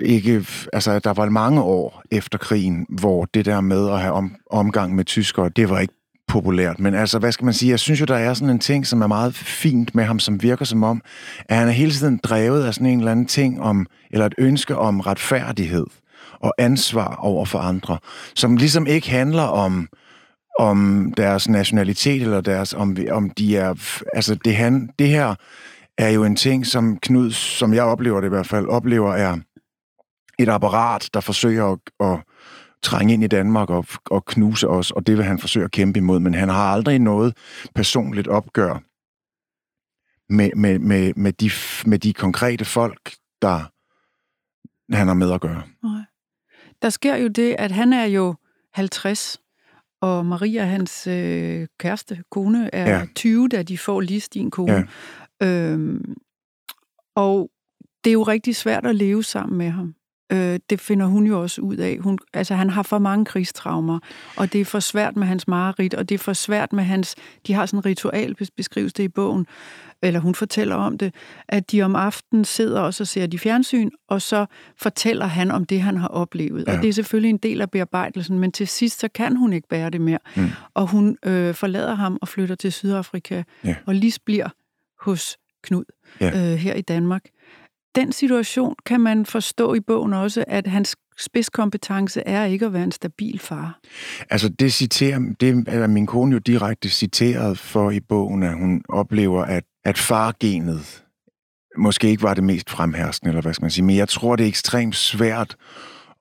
ikke... 0.00 0.46
Altså, 0.72 0.98
der 0.98 1.12
var 1.12 1.28
mange 1.28 1.62
år 1.62 2.02
efter 2.10 2.38
krigen, 2.38 2.86
hvor 2.88 3.24
det 3.34 3.44
der 3.44 3.60
med 3.60 3.90
at 3.90 4.00
have 4.00 4.12
om, 4.12 4.34
omgang 4.50 4.94
med 4.94 5.04
tyskere, 5.04 5.48
det 5.48 5.70
var 5.70 5.80
ikke 5.80 5.94
populært. 6.28 6.80
Men 6.80 6.94
altså, 6.94 7.18
hvad 7.18 7.32
skal 7.32 7.44
man 7.44 7.54
sige? 7.54 7.70
Jeg 7.70 7.78
synes 7.78 8.00
jo, 8.00 8.04
der 8.04 8.16
er 8.16 8.34
sådan 8.34 8.50
en 8.50 8.58
ting, 8.58 8.86
som 8.86 9.02
er 9.02 9.06
meget 9.06 9.34
fint 9.34 9.94
med 9.94 10.04
ham, 10.04 10.18
som 10.18 10.42
virker 10.42 10.64
som 10.64 10.82
om, 10.82 11.02
at 11.48 11.56
han 11.56 11.68
er 11.68 11.72
hele 11.72 11.90
tiden 11.92 12.20
drevet 12.22 12.64
af 12.64 12.74
sådan 12.74 12.86
en 12.86 12.98
eller 12.98 13.12
anden 13.12 13.26
ting 13.26 13.60
om, 13.62 13.86
eller 14.10 14.26
et 14.26 14.34
ønske 14.38 14.76
om 14.78 15.00
retfærdighed 15.00 15.86
og 16.40 16.54
ansvar 16.58 17.14
over 17.16 17.44
for 17.44 17.58
andre, 17.58 17.98
som 18.34 18.56
ligesom 18.56 18.86
ikke 18.86 19.10
handler 19.10 19.42
om, 19.42 19.88
om 20.58 21.12
deres 21.16 21.48
nationalitet, 21.48 22.22
eller 22.22 22.40
deres, 22.40 22.74
om, 22.74 22.96
om 23.10 23.30
de 23.30 23.56
er... 23.56 24.00
Altså, 24.12 24.34
det, 24.34 24.56
han, 24.56 24.90
det 24.98 25.08
her 25.08 25.34
er 25.98 26.08
jo 26.08 26.24
en 26.24 26.36
ting, 26.36 26.66
som 26.66 26.98
Knud, 26.98 27.30
som 27.30 27.74
jeg 27.74 27.84
oplever 27.84 28.20
det 28.20 28.28
i 28.28 28.28
hvert 28.28 28.46
fald, 28.46 28.66
oplever 28.66 29.14
er 29.14 29.36
et 30.38 30.48
apparat, 30.48 31.10
der 31.14 31.20
forsøger 31.20 31.72
at, 31.72 31.78
at 32.00 32.18
trænge 32.82 33.14
ind 33.14 33.24
i 33.24 33.26
Danmark 33.26 33.70
og, 33.70 33.86
og 34.10 34.24
knuse 34.24 34.68
os, 34.68 34.90
og 34.90 35.06
det 35.06 35.16
vil 35.16 35.24
han 35.24 35.38
forsøge 35.38 35.64
at 35.64 35.70
kæmpe 35.70 35.98
imod, 35.98 36.20
men 36.20 36.34
han 36.34 36.48
har 36.48 36.72
aldrig 36.72 36.98
noget 36.98 37.36
personligt 37.74 38.28
opgør 38.28 38.82
med, 40.32 40.50
med, 40.56 40.78
med, 40.78 41.12
med, 41.16 41.32
de, 41.32 41.50
med 41.86 41.98
de 41.98 42.12
konkrete 42.12 42.64
folk, 42.64 43.14
der 43.42 43.72
han 44.96 45.06
har 45.06 45.14
med 45.14 45.32
at 45.32 45.40
gøre. 45.40 45.62
Nej. 45.82 46.02
Der 46.82 46.90
sker 46.90 47.16
jo 47.16 47.28
det, 47.28 47.56
at 47.58 47.70
han 47.70 47.92
er 47.92 48.04
jo 48.04 48.34
50, 48.74 49.40
og 50.00 50.26
Maria, 50.26 50.64
hans 50.64 51.06
øh, 51.06 51.66
kæreste, 51.78 52.22
kone, 52.30 52.74
er 52.74 52.98
ja. 52.98 53.06
20, 53.14 53.48
da 53.48 53.62
de 53.62 53.78
får 53.78 54.00
lige 54.00 54.28
din 54.34 54.50
kone. 54.50 54.88
Ja. 55.40 55.72
Øhm, 55.72 56.14
og 57.16 57.50
det 58.04 58.10
er 58.10 58.14
jo 58.14 58.22
rigtig 58.22 58.56
svært 58.56 58.86
at 58.86 58.94
leve 58.94 59.24
sammen 59.24 59.58
med 59.58 59.70
ham. 59.70 59.94
Øh, 60.32 60.58
det 60.70 60.80
finder 60.80 61.06
hun 61.06 61.26
jo 61.26 61.42
også 61.42 61.60
ud 61.60 61.76
af. 61.76 61.98
Hun, 62.00 62.18
altså, 62.34 62.54
han 62.54 62.70
har 62.70 62.82
for 62.82 62.98
mange 62.98 63.24
krigstraumer, 63.24 63.98
og 64.36 64.52
det 64.52 64.60
er 64.60 64.64
for 64.64 64.80
svært 64.80 65.16
med 65.16 65.26
hans 65.26 65.48
mareridt, 65.48 65.94
og 65.94 66.08
det 66.08 66.14
er 66.14 66.18
for 66.18 66.32
svært 66.32 66.72
med 66.72 66.84
hans... 66.84 67.14
De 67.46 67.52
har 67.52 67.66
sådan 67.66 67.78
en 67.78 67.86
ritual, 67.86 68.34
beskrives 68.56 68.92
det 68.92 69.04
i 69.04 69.08
bogen, 69.08 69.46
eller 70.02 70.20
hun 70.20 70.34
fortæller 70.34 70.74
om 70.74 70.98
det, 70.98 71.14
at 71.48 71.72
de 71.72 71.82
om 71.82 71.96
aftenen 71.96 72.44
sidder 72.44 72.80
og 72.80 72.94
så 72.94 73.04
ser 73.04 73.26
de 73.26 73.38
fjernsyn, 73.38 73.90
og 74.08 74.22
så 74.22 74.46
fortæller 74.76 75.26
han 75.26 75.50
om 75.50 75.64
det, 75.64 75.80
han 75.80 75.96
har 75.96 76.08
oplevet. 76.08 76.64
Ja. 76.66 76.76
Og 76.76 76.82
det 76.82 76.88
er 76.88 76.92
selvfølgelig 76.92 77.30
en 77.30 77.36
del 77.36 77.60
af 77.60 77.70
bearbejdelsen, 77.70 78.38
men 78.38 78.52
til 78.52 78.68
sidst, 78.68 79.00
så 79.00 79.08
kan 79.08 79.36
hun 79.36 79.52
ikke 79.52 79.68
bære 79.68 79.90
det 79.90 80.00
mere. 80.00 80.18
Mm. 80.36 80.48
Og 80.74 80.86
hun 80.90 81.16
øh, 81.24 81.54
forlader 81.54 81.94
ham 81.94 82.18
og 82.22 82.28
flytter 82.28 82.54
til 82.54 82.72
Sydafrika, 82.72 83.42
ja. 83.64 83.74
og 83.86 83.94
Lis 83.94 84.18
bliver 84.18 84.48
hos 85.00 85.36
Knud 85.62 85.84
ja. 86.20 86.52
øh, 86.52 86.58
her 86.58 86.74
i 86.74 86.80
Danmark 86.80 87.22
den 87.96 88.12
situation 88.12 88.74
kan 88.86 89.00
man 89.00 89.26
forstå 89.26 89.74
i 89.74 89.80
bogen 89.80 90.12
også, 90.12 90.44
at 90.46 90.66
hans 90.66 90.96
spidskompetence 91.18 92.22
er 92.26 92.44
ikke 92.44 92.66
at 92.66 92.72
være 92.72 92.84
en 92.84 92.92
stabil 92.92 93.38
far. 93.38 93.78
Altså 94.30 94.48
det 94.48 94.72
citerer, 94.72 95.34
det 95.40 95.64
er 95.68 95.86
min 95.86 96.06
kone 96.06 96.32
jo 96.32 96.38
direkte 96.38 96.88
citeret 96.88 97.58
for 97.58 97.90
i 97.90 98.00
bogen, 98.00 98.42
at 98.42 98.54
hun 98.54 98.82
oplever, 98.88 99.44
at, 99.44 99.64
at 99.84 99.98
fargenet 99.98 101.04
måske 101.78 102.08
ikke 102.08 102.22
var 102.22 102.34
det 102.34 102.44
mest 102.44 102.70
fremherskende, 102.70 103.30
eller 103.30 103.42
hvad 103.42 103.54
skal 103.54 103.64
man 103.64 103.70
sige, 103.70 103.84
men 103.84 103.96
jeg 103.96 104.08
tror, 104.08 104.36
det 104.36 104.44
er 104.44 104.48
ekstremt 104.48 104.96
svært 104.96 105.56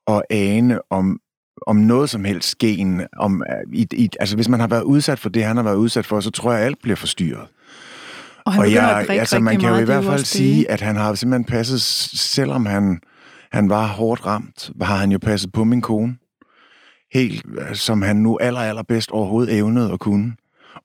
at 0.07 0.21
ane 0.29 0.79
om, 0.89 1.19
om 1.67 1.75
noget 1.75 2.09
som 2.09 2.25
helst 2.25 2.57
gen. 2.57 3.01
Om, 3.17 3.43
i, 3.73 3.87
i, 3.91 4.09
altså 4.19 4.35
hvis 4.35 4.49
man 4.49 4.59
har 4.59 4.67
været 4.67 4.83
udsat 4.83 5.19
for 5.19 5.29
det, 5.29 5.43
han 5.43 5.55
har 5.55 5.63
været 5.63 5.75
udsat 5.75 6.05
for, 6.05 6.19
så 6.19 6.31
tror 6.31 6.51
jeg, 6.51 6.61
at 6.61 6.65
alt 6.65 6.81
bliver 6.81 6.95
forstyrret. 6.95 7.47
Og, 8.45 8.53
han 8.53 8.61
og 8.61 8.71
jeg, 8.71 8.89
at 8.89 9.07
drikke 9.07 9.19
altså, 9.19 9.39
man 9.39 9.59
kan 9.59 9.69
jo 9.69 9.77
i 9.77 9.83
hvert 9.83 10.03
fald 10.03 10.25
sige, 10.25 10.71
at 10.71 10.81
han 10.81 10.95
har 10.95 11.13
simpelthen 11.13 11.45
passet, 11.45 11.81
selvom 11.81 12.65
han, 12.65 12.99
han 13.51 13.69
var 13.69 13.87
hårdt 13.87 14.25
ramt, 14.25 14.71
har 14.81 14.97
han 14.97 15.11
jo 15.11 15.17
passet 15.17 15.51
på 15.51 15.63
min 15.63 15.81
kone. 15.81 16.15
Helt 17.13 17.45
som 17.73 18.01
han 18.01 18.15
nu 18.15 18.37
aller, 18.41 18.59
allerbedst 18.59 19.11
overhovedet 19.11 19.57
evnede 19.57 19.91
at 19.91 19.99
kunne. 19.99 20.33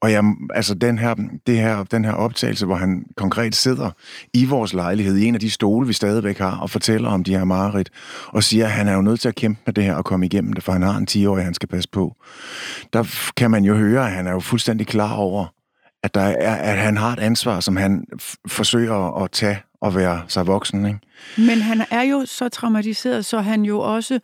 Og 0.03 0.12
jeg, 0.12 0.25
altså 0.55 0.75
den 0.75 0.99
her, 0.99 1.14
det 1.46 1.57
her, 1.57 1.85
den 1.85 2.05
her 2.05 2.12
optagelse, 2.12 2.66
hvor 2.66 2.75
han 2.75 3.05
konkret 3.16 3.55
sidder 3.55 3.90
i 4.35 4.44
vores 4.44 4.75
lejlighed, 4.75 5.16
i 5.16 5.25
en 5.25 5.35
af 5.35 5.40
de 5.40 5.51
stole, 5.51 5.87
vi 5.87 5.92
stadigvæk 5.92 6.38
har, 6.38 6.59
og 6.59 6.70
fortæller 6.70 7.09
om 7.09 7.25
de 7.25 7.37
her 7.37 7.44
mareridt, 7.44 7.90
og 8.27 8.42
siger, 8.42 8.64
at 8.64 8.70
han 8.70 8.88
er 8.88 8.94
jo 8.94 9.03
nødt 9.03 9.20
til 9.20 9.29
at 9.29 9.35
kæmpe 9.35 9.61
med 9.66 9.75
det 9.75 9.85
her 9.85 9.94
og 9.94 10.05
komme 10.05 10.27
igennem 10.27 10.53
det, 10.53 10.64
for 10.64 10.73
han 10.73 10.83
har 10.83 10.96
en 10.96 11.07
10-årig, 11.11 11.44
han 11.44 11.55
skal 11.55 11.68
passe 11.68 11.88
på. 11.92 12.16
Der 12.92 13.33
kan 13.37 13.51
man 13.51 13.64
jo 13.64 13.75
høre, 13.75 14.07
at 14.07 14.12
han 14.12 14.27
er 14.27 14.33
jo 14.33 14.40
fuldstændig 14.40 14.87
klar 14.87 15.14
over, 15.14 15.46
at, 16.02 16.14
der 16.14 16.20
er, 16.20 16.54
at 16.54 16.78
han 16.78 16.96
har 16.96 17.12
et 17.12 17.18
ansvar, 17.18 17.60
som 17.60 17.76
han 17.76 18.04
forsøger 18.48 19.22
at 19.22 19.30
tage 19.30 19.62
og 19.80 19.94
være 19.94 20.22
sig 20.28 20.46
voksen. 20.46 20.86
Ikke? 20.86 20.98
Men 21.38 21.60
han 21.60 21.84
er 21.90 22.02
jo 22.02 22.26
så 22.26 22.48
traumatiseret, 22.48 23.24
så 23.24 23.40
han 23.40 23.62
jo 23.62 23.80
også, 23.80 24.20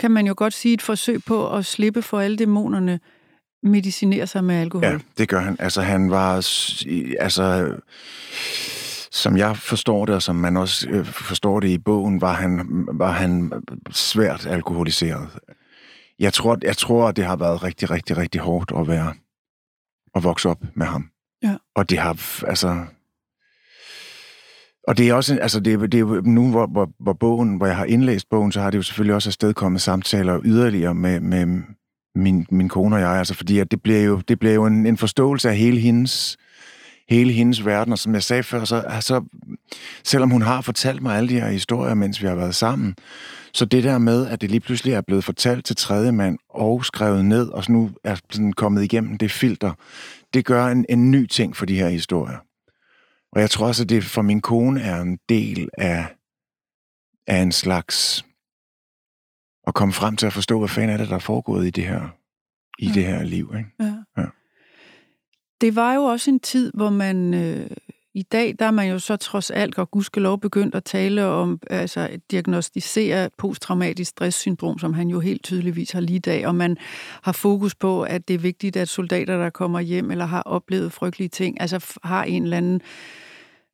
kan 0.00 0.10
man 0.10 0.26
jo 0.26 0.34
godt 0.36 0.54
sige, 0.54 0.74
et 0.74 0.82
forsøg 0.82 1.24
på 1.24 1.56
at 1.56 1.66
slippe 1.66 2.02
for 2.02 2.20
alle 2.20 2.36
dæmonerne, 2.36 3.00
medicinerer 3.62 4.26
sig 4.26 4.44
med 4.44 4.54
alkohol. 4.54 4.88
Ja, 4.88 4.98
det 5.18 5.28
gør 5.28 5.40
han. 5.40 5.56
Altså 5.58 5.82
han 5.82 6.10
var, 6.10 6.34
altså 7.20 7.74
som 9.10 9.36
jeg 9.36 9.56
forstår 9.56 10.04
det, 10.04 10.14
og 10.14 10.22
som 10.22 10.36
man 10.36 10.56
også 10.56 10.88
øh, 10.88 11.04
forstår 11.04 11.60
det 11.60 11.68
i 11.68 11.78
bogen, 11.78 12.20
var 12.20 12.32
han, 12.32 12.84
var 12.92 13.10
han 13.10 13.52
svært 13.90 14.46
alkoholiseret. 14.46 15.28
Jeg 16.18 16.32
tror, 16.32 16.58
jeg 16.62 16.76
tror, 16.76 17.10
det 17.10 17.24
har 17.24 17.36
været 17.36 17.62
rigtig, 17.62 17.90
rigtig, 17.90 18.16
rigtig 18.16 18.40
hårdt 18.40 18.72
at 18.76 18.88
være 18.88 19.12
at 20.14 20.24
vokse 20.24 20.48
op 20.48 20.64
med 20.74 20.86
ham. 20.86 21.10
Ja. 21.42 21.56
Og 21.74 21.90
det 21.90 21.98
har, 21.98 22.44
altså... 22.46 22.84
Og 24.88 24.98
det 24.98 25.08
er 25.08 25.14
også, 25.14 25.38
altså 25.38 25.60
det, 25.60 25.92
det 25.92 26.00
er 26.00 26.20
nu, 26.22 26.50
hvor, 26.50 26.66
hvor, 26.66 26.90
hvor 27.00 27.12
bogen, 27.12 27.56
hvor 27.56 27.66
jeg 27.66 27.76
har 27.76 27.84
indlæst 27.84 28.28
bogen, 28.30 28.52
så 28.52 28.60
har 28.60 28.70
det 28.70 28.78
jo 28.78 28.82
selvfølgelig 28.82 29.14
også 29.14 29.28
afstedkommet 29.28 29.82
samtaler 29.82 30.40
yderligere 30.44 30.94
med, 30.94 31.20
med 31.20 31.62
min, 32.14 32.46
min 32.50 32.68
kone 32.68 32.96
og 32.96 33.00
jeg, 33.00 33.10
altså 33.10 33.34
fordi 33.34 33.58
at 33.58 33.70
det 33.70 33.82
bliver 33.82 34.00
jo, 34.00 34.20
det 34.28 34.38
bliver 34.38 34.54
jo 34.54 34.66
en, 34.66 34.86
en 34.86 34.96
forståelse 34.96 35.48
af 35.48 35.56
hele 35.56 35.78
hendes, 35.78 36.36
hele 37.08 37.32
hendes 37.32 37.66
verden, 37.66 37.92
og 37.92 37.98
som 37.98 38.14
jeg 38.14 38.22
sagde 38.22 38.42
før, 38.42 38.64
så 38.64 38.76
altså, 38.76 39.24
selvom 40.04 40.30
hun 40.30 40.42
har 40.42 40.60
fortalt 40.60 41.02
mig 41.02 41.16
alle 41.16 41.28
de 41.28 41.40
her 41.40 41.48
historier, 41.48 41.94
mens 41.94 42.22
vi 42.22 42.26
har 42.26 42.34
været 42.34 42.54
sammen, 42.54 42.94
så 43.54 43.64
det 43.64 43.84
der 43.84 43.98
med, 43.98 44.26
at 44.26 44.40
det 44.40 44.50
lige 44.50 44.60
pludselig 44.60 44.92
er 44.92 45.00
blevet 45.00 45.24
fortalt 45.24 45.64
til 45.64 45.76
tredje 45.76 46.12
mand 46.12 46.38
og 46.48 46.84
skrevet 46.84 47.24
ned, 47.24 47.48
og 47.48 47.64
så 47.64 47.72
nu 47.72 47.90
er 48.04 48.14
sådan 48.30 48.52
kommet 48.52 48.84
igennem 48.84 49.18
det 49.18 49.30
filter, 49.30 49.72
det 50.34 50.44
gør 50.44 50.66
en, 50.66 50.86
en 50.88 51.10
ny 51.10 51.26
ting 51.26 51.56
for 51.56 51.66
de 51.66 51.74
her 51.74 51.88
historier. 51.88 52.38
Og 53.32 53.40
jeg 53.40 53.50
tror 53.50 53.66
også, 53.66 53.82
at 53.82 53.88
det 53.88 54.04
for 54.04 54.22
min 54.22 54.40
kone 54.40 54.80
er 54.80 55.00
en 55.00 55.18
del 55.28 55.68
af, 55.78 56.06
af 57.26 57.36
en 57.36 57.52
slags 57.52 58.24
at 59.66 59.74
komme 59.74 59.92
frem 59.92 60.16
til 60.16 60.26
at 60.26 60.32
forstå, 60.32 60.58
hvad 60.58 60.68
fanden 60.68 60.90
er 60.90 60.96
det, 60.96 61.08
der 61.08 61.14
er 61.14 61.18
foregået 61.18 61.66
i 61.66 61.70
det 61.70 61.84
her, 61.84 62.08
i 62.78 62.86
ja. 62.86 62.92
det 62.92 63.04
her 63.04 63.22
liv. 63.22 63.54
Ikke? 63.58 63.70
Ja. 63.80 63.94
ja. 64.16 64.26
Det 65.60 65.76
var 65.76 65.94
jo 65.94 66.02
også 66.02 66.30
en 66.30 66.40
tid, 66.40 66.72
hvor 66.74 66.90
man 66.90 67.34
øh, 67.34 67.70
i 68.14 68.22
dag, 68.22 68.54
der 68.58 68.66
er 68.66 68.70
man 68.70 68.88
jo 68.88 68.98
så 68.98 69.16
trods 69.16 69.50
alt, 69.50 69.78
og 69.78 69.90
gudskelov 69.90 70.40
begyndt 70.40 70.74
at 70.74 70.84
tale 70.84 71.24
om, 71.24 71.60
altså 71.70 72.00
at 72.00 72.20
diagnostisere 72.30 73.30
posttraumatisk 73.38 74.10
stresssyndrom, 74.10 74.78
som 74.78 74.94
han 74.94 75.08
jo 75.08 75.20
helt 75.20 75.42
tydeligvis 75.42 75.90
har 75.90 76.00
lige 76.00 76.20
dag, 76.20 76.46
og 76.46 76.54
man 76.54 76.76
har 77.22 77.32
fokus 77.32 77.74
på, 77.74 78.02
at 78.02 78.28
det 78.28 78.34
er 78.34 78.38
vigtigt, 78.38 78.76
at 78.76 78.88
soldater, 78.88 79.38
der 79.38 79.50
kommer 79.50 79.80
hjem 79.80 80.10
eller 80.10 80.24
har 80.24 80.42
oplevet 80.42 80.92
frygtelige 80.92 81.28
ting, 81.28 81.60
altså 81.60 81.98
har 82.04 82.24
en 82.24 82.42
eller 82.42 82.56
anden 82.56 82.80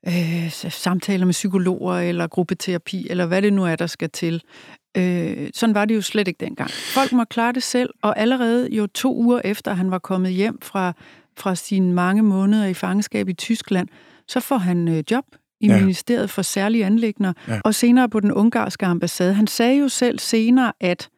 øh, 0.06 0.50
samtaler 0.50 1.26
med 1.26 1.32
psykologer 1.32 1.94
eller 1.94 2.26
gruppeterapi, 2.26 3.06
eller 3.10 3.26
hvad 3.26 3.42
det 3.42 3.52
nu 3.52 3.64
er, 3.64 3.76
der 3.76 3.86
skal 3.86 4.10
til. 4.10 4.42
Øh, 4.96 5.48
sådan 5.54 5.74
var 5.74 5.84
det 5.84 5.94
jo 5.94 6.02
slet 6.02 6.28
ikke 6.28 6.44
dengang. 6.44 6.70
Folk 6.70 7.12
må 7.12 7.24
klare 7.24 7.52
det 7.52 7.62
selv, 7.62 7.90
og 8.02 8.18
allerede 8.18 8.74
jo 8.74 8.86
to 8.86 9.16
uger 9.16 9.40
efter, 9.44 9.74
han 9.74 9.90
var 9.90 9.98
kommet 9.98 10.32
hjem 10.32 10.58
fra, 10.62 10.92
fra 11.36 11.54
sine 11.54 11.92
mange 11.92 12.22
måneder 12.22 12.66
i 12.66 12.74
fangenskab 12.74 13.28
i 13.28 13.34
Tyskland, 13.34 13.88
så 14.30 14.40
får 14.40 14.56
han 14.56 14.88
øh, 14.88 15.02
job 15.10 15.24
i 15.60 15.66
ja. 15.66 15.80
Ministeriet 15.80 16.30
for 16.30 16.42
Særlige 16.42 16.86
Anlægner, 16.86 17.32
ja. 17.48 17.60
og 17.64 17.74
senere 17.74 18.08
på 18.08 18.20
den 18.20 18.32
ungarske 18.32 18.86
ambassade. 18.86 19.34
Han 19.34 19.46
sagde 19.46 19.78
jo 19.78 19.88
selv 19.88 20.18
senere, 20.18 20.72
at 20.80 21.08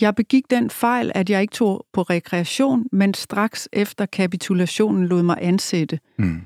jeg 0.00 0.14
begik 0.14 0.50
den 0.50 0.70
fejl, 0.70 1.12
at 1.14 1.30
jeg 1.30 1.42
ikke 1.42 1.52
tog 1.52 1.86
på 1.92 2.02
rekreation, 2.02 2.86
men 2.92 3.14
straks 3.14 3.68
efter 3.72 4.06
kapitulationen 4.06 5.06
lod 5.06 5.22
mig 5.22 5.38
ansætte. 5.40 6.00
Mm. 6.18 6.40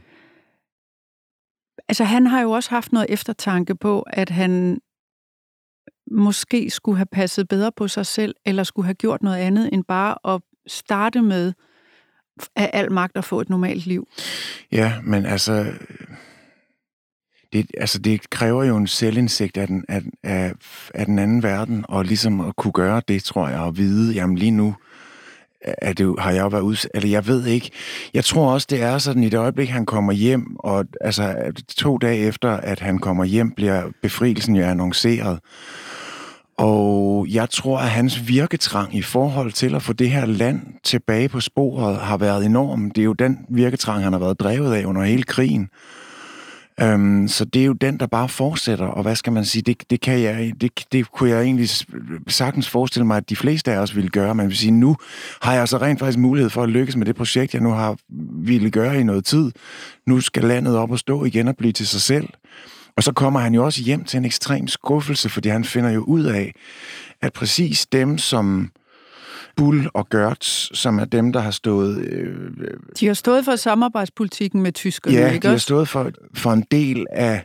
Altså, 1.89 2.05
han 2.05 2.27
har 2.27 2.41
jo 2.41 2.51
også 2.51 2.71
haft 2.71 2.93
noget 2.93 3.07
eftertanke 3.11 3.75
på, 3.75 4.01
at 4.03 4.31
han 4.31 4.81
måske 6.11 6.71
skulle 6.71 6.97
have 6.97 7.07
passet 7.07 7.49
bedre 7.49 7.73
på 7.73 7.89
sig 7.89 8.07
selv, 8.07 8.35
eller 8.47 8.63
skulle 8.63 8.87
have 8.87 8.95
gjort 8.95 9.23
noget 9.23 9.39
andet, 9.39 9.71
end 9.73 9.85
bare 9.85 10.35
at 10.35 10.43
starte 10.67 11.23
med 11.23 11.53
af 12.57 12.71
al 12.73 12.93
magt 12.93 13.17
at 13.17 13.25
få 13.25 13.41
et 13.41 13.51
normalt 13.51 13.87
liv. 13.87 14.09
Ja, 14.73 14.93
men 15.03 15.27
altså, 15.27 15.73
det, 17.53 17.67
altså 17.79 17.99
det 17.99 18.31
kræver 18.31 18.65
jo 18.65 18.77
en 18.77 18.87
selvindsigt 18.87 19.57
af 19.57 19.67
den, 19.67 19.85
af, 19.89 20.03
af, 20.23 20.53
af 20.95 21.07
den 21.07 21.19
anden 21.19 21.43
verden, 21.43 21.85
og 21.89 22.05
ligesom 22.05 22.41
at 22.41 22.57
kunne 22.57 22.73
gøre 22.73 23.03
det, 23.09 23.25
tror 23.25 23.49
jeg, 23.49 23.61
og 23.61 23.77
vide, 23.77 24.15
jamen 24.15 24.39
lige 24.39 24.51
nu, 24.51 24.75
er 25.65 25.93
det, 25.93 26.15
har 26.19 26.31
jeg 26.31 26.43
jo 26.43 26.49
været 26.49 26.63
udsat, 26.63 26.91
eller 26.95 27.09
jeg 27.09 27.27
ved 27.27 27.47
ikke. 27.47 27.71
Jeg 28.15 28.25
tror 28.25 28.53
også, 28.53 28.67
det 28.71 28.83
er 28.83 28.99
sådan, 28.99 29.23
i 29.23 29.29
det 29.29 29.39
øjeblik, 29.39 29.69
han 29.69 29.87
kommer 29.87 30.13
hjem, 30.13 30.57
og 30.59 30.85
altså 31.01 31.53
to 31.77 31.99
dage 31.99 32.19
efter, 32.19 32.51
at 32.51 32.81
han 32.81 32.99
kommer 32.99 33.25
hjem, 33.25 33.51
bliver 33.51 33.91
befrielsen 34.03 34.57
jo 34.57 34.65
annonceret. 34.65 35.39
Og 36.57 37.27
jeg 37.31 37.51
tror, 37.51 37.79
at 37.79 37.91
hans 37.91 38.29
virketrang 38.29 38.95
i 38.95 39.03
forhold 39.03 39.53
til 39.53 39.75
at 39.75 39.83
få 39.83 39.93
det 39.93 40.11
her 40.11 40.27
land 40.27 40.61
tilbage 40.85 41.29
på 41.29 41.41
sporet 41.41 41.97
har 41.97 42.17
været 42.17 42.47
enorm. 42.47 42.91
Det 42.91 43.03
er 43.03 43.05
jo 43.05 43.13
den 43.13 43.39
virketrang, 43.49 44.05
han 44.05 44.13
har 44.13 44.21
været 44.21 44.41
drevet 44.41 44.75
af 44.75 44.85
under 44.85 45.03
hele 45.03 45.23
krigen. 45.23 45.69
Øhm, 46.81 47.29
så 47.29 47.45
det 47.45 47.63
er 47.63 47.67
jo 47.67 47.73
den, 47.73 48.01
der 48.01 48.07
bare 48.07 48.29
fortsætter, 48.29 48.87
og 48.87 49.03
hvad 49.03 49.17
skal 49.17 49.33
man 49.33 49.45
sige, 49.45 49.63
det, 49.63 49.91
det, 49.91 50.01
kan 50.01 50.21
jeg, 50.21 50.53
det, 50.61 50.85
det 50.93 51.13
kunne 51.13 51.31
jeg 51.31 51.43
egentlig 51.43 51.69
sagtens 52.29 52.69
forestille 52.69 53.07
mig, 53.07 53.17
at 53.17 53.31
de 53.31 53.37
fleste 53.37 53.73
af 53.73 53.79
os 53.79 53.97
ville 53.97 54.11
gøre. 54.11 54.35
Man 54.35 54.49
vil 54.49 54.57
sige, 54.57 54.71
nu 54.71 54.97
har 55.43 55.55
jeg 55.55 55.69
så 55.69 55.79
rent 55.79 55.99
faktisk 55.99 56.19
mulighed 56.19 56.51
for 56.51 56.63
at 56.63 56.69
lykkes 56.69 56.97
med 56.97 57.07
det 57.07 57.17
projekt, 57.17 57.55
jeg 57.55 57.63
nu 57.63 57.71
har 57.71 57.97
ville 58.45 58.71
gøre 58.71 59.01
i 59.01 59.03
noget 59.03 59.25
tid. 59.25 59.51
Nu 60.07 60.21
skal 60.21 60.45
landet 60.45 60.77
op 60.77 60.91
og 60.91 60.99
stå 60.99 61.25
igen 61.25 61.49
og 61.49 61.57
blive 61.57 61.73
til 61.73 61.87
sig 61.87 62.01
selv. 62.01 62.29
Og 62.97 63.03
så 63.03 63.13
kommer 63.13 63.41
han 63.41 63.55
jo 63.55 63.65
også 63.65 63.83
hjem 63.83 64.05
til 64.05 64.19
en 64.19 64.25
ekstrem 64.25 64.69
skuffelse, 64.69 65.29
fordi 65.29 65.49
han 65.49 65.65
finder 65.65 65.91
jo 65.91 66.01
ud 66.01 66.25
af, 66.25 66.53
at 67.23 67.33
præcis 67.33 67.87
dem, 67.87 68.19
som 68.19 68.71
Bull 69.57 69.89
og 69.95 70.09
Gertz, 70.09 70.69
som 70.75 70.99
er 70.99 71.05
dem, 71.05 71.33
der 71.33 71.41
har 71.41 71.51
stået... 71.51 71.99
Øh, 71.99 72.51
de 73.01 73.07
har 73.07 73.15
stået 73.15 73.45
for 73.45 73.57
samarbejdspolitikken 73.57 74.63
med 74.63 74.73
tyskerne, 74.73 75.17
ja, 75.17 75.33
ikke 75.33 75.47
de 75.47 75.51
har 75.51 75.59
stået 75.59 75.89
for, 75.89 76.11
for 76.35 76.53
en 76.53 76.65
del 76.71 77.07
af 77.11 77.45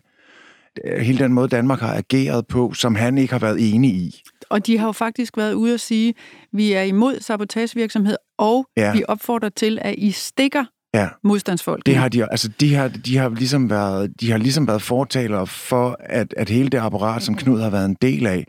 hele 0.99 1.19
den 1.19 1.33
måde, 1.33 1.47
Danmark 1.47 1.79
har 1.79 1.93
ageret 1.93 2.47
på, 2.47 2.73
som 2.73 2.95
han 2.95 3.17
ikke 3.17 3.33
har 3.33 3.39
været 3.39 3.73
enig 3.73 3.91
i. 3.91 4.21
Og 4.49 4.67
de 4.67 4.77
har 4.77 4.85
jo 4.85 4.91
faktisk 4.91 5.37
været 5.37 5.53
ude 5.53 5.73
at 5.73 5.79
sige, 5.79 6.13
vi 6.53 6.71
er 6.71 6.81
imod 6.81 7.19
sabotagevirksomhed, 7.19 8.15
og 8.37 8.67
ja. 8.77 8.93
vi 8.93 9.03
opfordrer 9.07 9.49
til, 9.49 9.79
at 9.81 9.95
I 9.97 10.11
stikker 10.11 10.65
ja. 10.99 11.07
modstandsfolk. 11.23 11.85
Det 11.85 11.95
har 11.95 12.09
de, 12.09 12.31
altså 12.31 12.49
de 12.59 12.75
har, 12.75 12.87
de 12.87 13.17
har 13.17 13.29
ligesom 13.29 13.69
været, 13.69 14.21
de 14.21 14.31
har 14.31 14.37
ligesom 14.37 14.67
været 14.67 14.81
fortalere 14.81 15.47
for, 15.47 15.97
at, 15.99 16.33
at 16.37 16.49
hele 16.49 16.69
det 16.69 16.77
apparat, 16.77 17.23
som 17.23 17.35
Knud 17.35 17.61
har 17.61 17.69
været 17.69 17.85
en 17.85 17.97
del 18.01 18.27
af, 18.27 18.47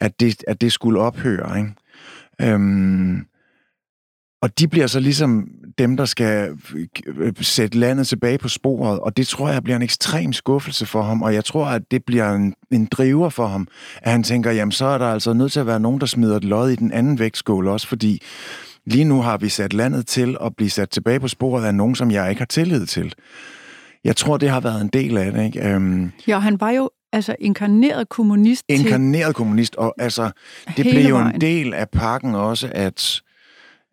at 0.00 0.20
det, 0.20 0.44
at 0.46 0.60
det 0.60 0.72
skulle 0.72 1.00
ophøre. 1.00 1.58
Ikke? 1.58 1.74
Øhm, 2.54 3.26
og 4.42 4.58
de 4.58 4.68
bliver 4.68 4.86
så 4.86 5.00
ligesom 5.00 5.48
dem, 5.78 5.96
der 5.96 6.04
skal 6.04 6.56
øh, 7.06 7.32
sætte 7.40 7.78
landet 7.78 8.06
tilbage 8.06 8.38
på 8.38 8.48
sporet, 8.48 9.00
og 9.00 9.16
det 9.16 9.26
tror 9.26 9.48
jeg 9.48 9.62
bliver 9.62 9.76
en 9.76 9.82
ekstrem 9.82 10.32
skuffelse 10.32 10.86
for 10.86 11.02
ham, 11.02 11.22
og 11.22 11.34
jeg 11.34 11.44
tror, 11.44 11.66
at 11.66 11.82
det 11.90 12.04
bliver 12.04 12.32
en, 12.34 12.54
en 12.70 12.86
driver 12.86 13.28
for 13.28 13.46
ham, 13.46 13.68
at 14.02 14.12
han 14.12 14.22
tænker, 14.22 14.50
jamen 14.50 14.72
så 14.72 14.84
er 14.84 14.98
der 14.98 15.06
altså 15.06 15.32
nødt 15.32 15.52
til 15.52 15.60
at 15.60 15.66
være 15.66 15.80
nogen, 15.80 16.00
der 16.00 16.06
smider 16.06 16.36
et 16.36 16.44
lod 16.44 16.70
i 16.70 16.76
den 16.76 16.92
anden 16.92 17.18
vægtskål 17.18 17.68
også, 17.68 17.86
fordi 17.88 18.22
lige 18.86 19.04
nu 19.04 19.20
har 19.20 19.38
vi 19.38 19.48
sat 19.48 19.72
landet 19.72 20.06
til 20.06 20.36
at 20.40 20.56
blive 20.56 20.70
sat 20.70 20.90
tilbage 20.90 21.20
på 21.20 21.28
sporet 21.28 21.64
af 21.64 21.74
nogen, 21.74 21.94
som 21.94 22.10
jeg 22.10 22.30
ikke 22.30 22.40
har 22.40 22.46
tillid 22.46 22.86
til. 22.86 23.14
Jeg 24.04 24.16
tror, 24.16 24.36
det 24.36 24.50
har 24.50 24.60
været 24.60 24.80
en 24.80 24.88
del 24.88 25.16
af 25.16 25.32
det. 25.32 25.44
Ikke? 25.44 25.68
Øhm, 25.68 26.12
ja, 26.26 26.38
han 26.38 26.60
var 26.60 26.70
jo 26.70 26.90
altså 27.12 27.36
inkarneret 27.38 28.08
kommunist. 28.08 28.64
Inkarneret 28.68 29.26
til... 29.26 29.34
kommunist, 29.34 29.76
og 29.76 29.94
altså, 29.98 30.30
det 30.76 30.86
blev 30.90 31.08
jo 31.08 31.16
vejen. 31.16 31.34
en 31.34 31.40
del 31.40 31.74
af 31.74 31.88
pakken 31.88 32.34
også, 32.34 32.70
at 32.72 33.22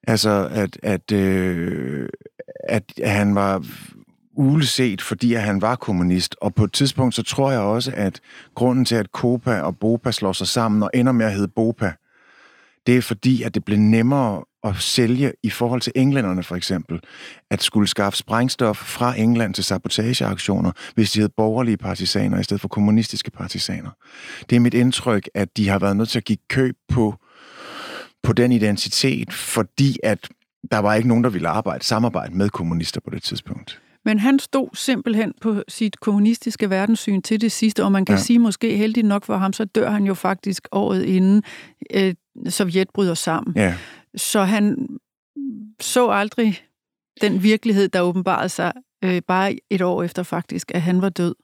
Altså, 0.08 0.50
at, 0.52 0.80
at, 0.84 1.12
øh, 1.12 2.10
at 2.64 2.84
han 3.04 3.36
var 3.36 3.66
uleset, 4.34 5.02
fordi 5.02 5.34
at 5.34 5.42
han 5.42 5.62
var 5.62 5.76
kommunist. 5.76 6.36
Og 6.42 6.56
på 6.56 6.64
et 6.64 6.74
tidspunkt, 6.74 7.16
så 7.16 7.24
tror 7.24 7.52
jeg 7.52 7.60
også, 7.60 7.92
at 7.96 8.20
grunden 8.56 8.86
til, 8.86 8.96
at 8.96 9.12
Kopa 9.12 9.60
og 9.60 9.78
Bopa 9.78 10.12
slår 10.12 10.32
sig 10.32 10.48
sammen 10.48 10.84
og 10.84 10.90
ender 10.94 11.12
med 11.12 11.26
at 11.26 11.34
hedde 11.34 11.48
Bopa, 11.48 11.94
det 12.88 12.98
er 12.98 13.02
fordi, 13.02 13.44
at 13.44 13.56
det 13.56 13.66
blev 13.66 13.78
nemmere 13.78 14.44
at 14.64 14.76
sælge 14.76 15.34
i 15.44 15.50
forhold 15.50 15.82
til 15.82 15.94
englænderne 15.96 16.44
for 16.44 16.56
eksempel, 16.56 17.00
at 17.52 17.64
skulle 17.64 17.88
skaffe 17.88 18.18
sprængstof 18.18 18.78
fra 18.78 19.20
England 19.20 19.54
til 19.54 19.64
sabotageaktioner, 19.64 20.72
hvis 20.96 21.12
de 21.12 21.20
hed 21.20 21.30
borgerlige 21.38 21.78
partisaner 21.78 22.40
i 22.40 22.44
stedet 22.44 22.62
for 22.62 22.68
kommunistiske 22.68 23.32
partisaner. 23.32 23.90
Det 24.50 24.56
er 24.56 24.60
mit 24.60 24.74
indtryk, 24.74 25.30
at 25.34 25.58
de 25.58 25.70
har 25.70 25.80
været 25.80 25.98
nødt 25.98 26.10
til 26.10 26.20
at 26.20 26.26
give 26.26 26.38
køb 26.50 26.76
på 26.90 27.16
på 28.24 28.34
den 28.34 28.52
identitet, 28.52 29.34
fordi 29.34 29.98
at 30.04 30.28
der 30.72 30.78
var 30.78 30.94
ikke 30.94 31.08
nogen, 31.08 31.24
der 31.24 31.30
ville 31.30 31.48
arbejde, 31.48 31.84
samarbejde 31.84 32.38
med 32.38 32.50
kommunister 32.50 33.02
på 33.02 33.10
det 33.10 33.24
tidspunkt. 33.24 33.82
Men 34.06 34.20
han 34.20 34.40
stod 34.40 34.70
simpelthen 34.74 35.34
på 35.42 35.64
sit 35.68 36.00
kommunistiske 36.00 36.70
verdenssyn 36.70 37.22
til 37.22 37.42
det 37.42 37.52
sidste, 37.52 37.84
og 37.84 37.92
man 37.92 38.06
kan 38.06 38.16
ja. 38.16 38.22
sige 38.22 38.40
måske 38.40 38.78
heldig 38.78 39.04
nok 39.04 39.26
for 39.26 39.38
ham, 39.38 39.54
så 39.54 39.66
dør 39.66 39.90
han 39.90 40.04
jo 40.04 40.14
faktisk 40.14 40.68
året 40.72 41.04
inden 41.04 41.44
øh, 41.94 42.14
Sovjet 42.50 42.90
bryder 42.94 43.14
sammen. 43.14 43.54
Ja. 43.56 43.76
Så 44.16 44.44
han 44.44 44.88
så 45.80 46.10
aldrig 46.10 46.62
den 47.22 47.44
virkelighed, 47.44 47.88
der 47.88 48.02
åbenbarede 48.02 48.50
sig 48.50 48.74
øh, 49.04 49.22
bare 49.28 49.60
et 49.70 49.82
år 49.82 50.04
efter 50.04 50.24
faktisk, 50.24 50.72
at 50.76 50.82
han 50.82 51.02
var 51.02 51.10
død. 51.10 51.36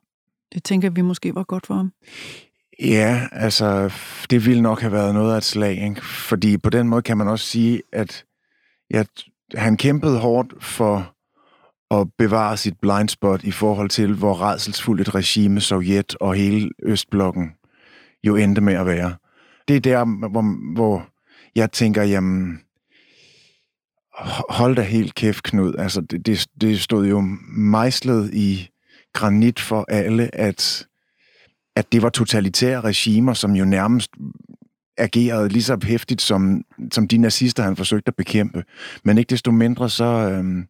Det 0.54 0.64
tænker 0.64 0.90
vi 0.90 1.02
måske 1.02 1.36
var 1.36 1.44
godt 1.44 1.66
for 1.66 1.74
ham. 1.74 1.92
Ja, 2.80 3.28
altså, 3.32 3.94
det 4.30 4.46
ville 4.46 4.62
nok 4.62 4.82
have 4.82 4.92
været 4.92 5.14
noget 5.14 5.34
af 5.34 5.38
et 5.38 5.44
slag, 5.44 5.84
ikke? 5.84 6.06
fordi 6.06 6.58
på 6.58 6.70
den 6.70 6.90
måde 6.90 7.02
kan 7.02 7.18
man 7.18 7.28
også 7.28 7.46
sige, 7.46 7.82
at 7.92 8.26
ja, 8.94 9.04
han 9.56 9.78
kæmpede 9.78 10.20
hårdt 10.20 10.64
for 10.64 11.16
at 11.92 12.08
bevare 12.18 12.58
sit 12.58 12.80
blind 12.82 13.10
spot 13.10 13.44
i 13.44 13.52
forhold 13.52 13.90
til, 13.90 14.14
hvor 14.14 14.42
redselsfuldt 14.42 15.02
et 15.02 15.16
regime 15.16 15.62
Sovjet 15.62 16.16
og 16.16 16.34
hele 16.34 16.70
Østblokken 16.84 17.52
jo 18.24 18.36
endte 18.36 18.62
med 18.62 18.74
at 18.74 18.86
være. 18.86 19.16
Det 19.68 19.76
er 19.76 19.80
der, 19.80 20.30
hvor, 20.30 20.74
hvor 20.74 21.08
jeg 21.56 21.72
tænker, 21.72 22.04
jamen, 22.04 22.60
hold 24.50 24.76
da 24.76 24.82
helt 24.82 25.16
kæft, 25.16 25.44
Knud. 25.44 25.76
Altså, 25.78 26.02
det, 26.02 26.26
det, 26.26 26.48
det 26.62 26.82
stod 26.82 27.06
jo 27.06 27.22
mejslet 27.58 28.34
i 28.34 28.70
granit 29.14 29.60
for 29.60 29.86
alle, 29.90 30.36
at 30.36 30.88
at 31.76 31.92
det 31.92 32.02
var 32.02 32.10
totalitære 32.10 32.82
regimer, 32.82 33.34
som 33.34 33.56
jo 33.56 33.66
nærmest 33.66 34.12
agerede 34.98 35.50
lige 35.50 35.64
så 35.64 35.78
hæftigt 35.84 36.22
som, 36.22 36.62
som 36.92 37.08
de 37.08 37.18
nazister, 37.18 37.64
han 37.64 37.76
forsøgte 37.76 38.08
at 38.08 38.16
bekæmpe. 38.16 38.64
Men 39.04 39.18
ikke 39.18 39.30
desto 39.30 39.52
mindre, 39.52 39.90
så, 39.90 40.06
øhm, 40.06 40.68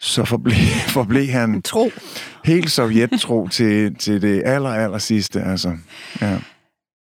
så 0.00 0.24
forblev, 0.24 0.54
forblev 0.96 1.26
han 1.26 1.62
tro. 1.62 1.90
helt 2.44 2.70
sovjet-tro 2.70 3.48
til, 3.48 3.94
til 3.94 4.22
det 4.22 4.42
aller, 4.44 4.70
aller 4.70 4.98
sidste. 4.98 5.42
Altså. 5.42 5.76
Ja. 6.20 6.38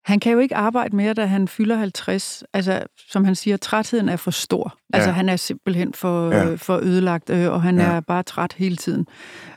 Han 0.07 0.21
kan 0.21 0.33
jo 0.33 0.39
ikke 0.39 0.57
arbejde 0.57 0.97
mere, 0.97 1.15
da 1.15 1.27
han 1.27 1.49
fylder 1.49 1.77
50. 1.77 2.45
Altså, 2.53 2.83
som 3.09 3.25
han 3.25 3.35
siger, 3.35 3.57
trætheden 3.57 4.09
er 4.09 4.17
for 4.17 4.31
stor. 4.31 4.79
Altså, 4.93 5.09
ja. 5.09 5.15
han 5.15 5.29
er 5.29 5.37
simpelthen 5.37 5.93
for, 5.93 6.31
ja. 6.31 6.51
øh, 6.51 6.59
for 6.59 6.77
ødelagt, 6.83 7.31
øh, 7.31 7.53
og 7.53 7.63
han 7.63 7.79
ja. 7.79 7.85
er 7.85 8.01
bare 8.01 8.23
træt 8.23 8.53
hele 8.53 8.77
tiden 8.77 9.07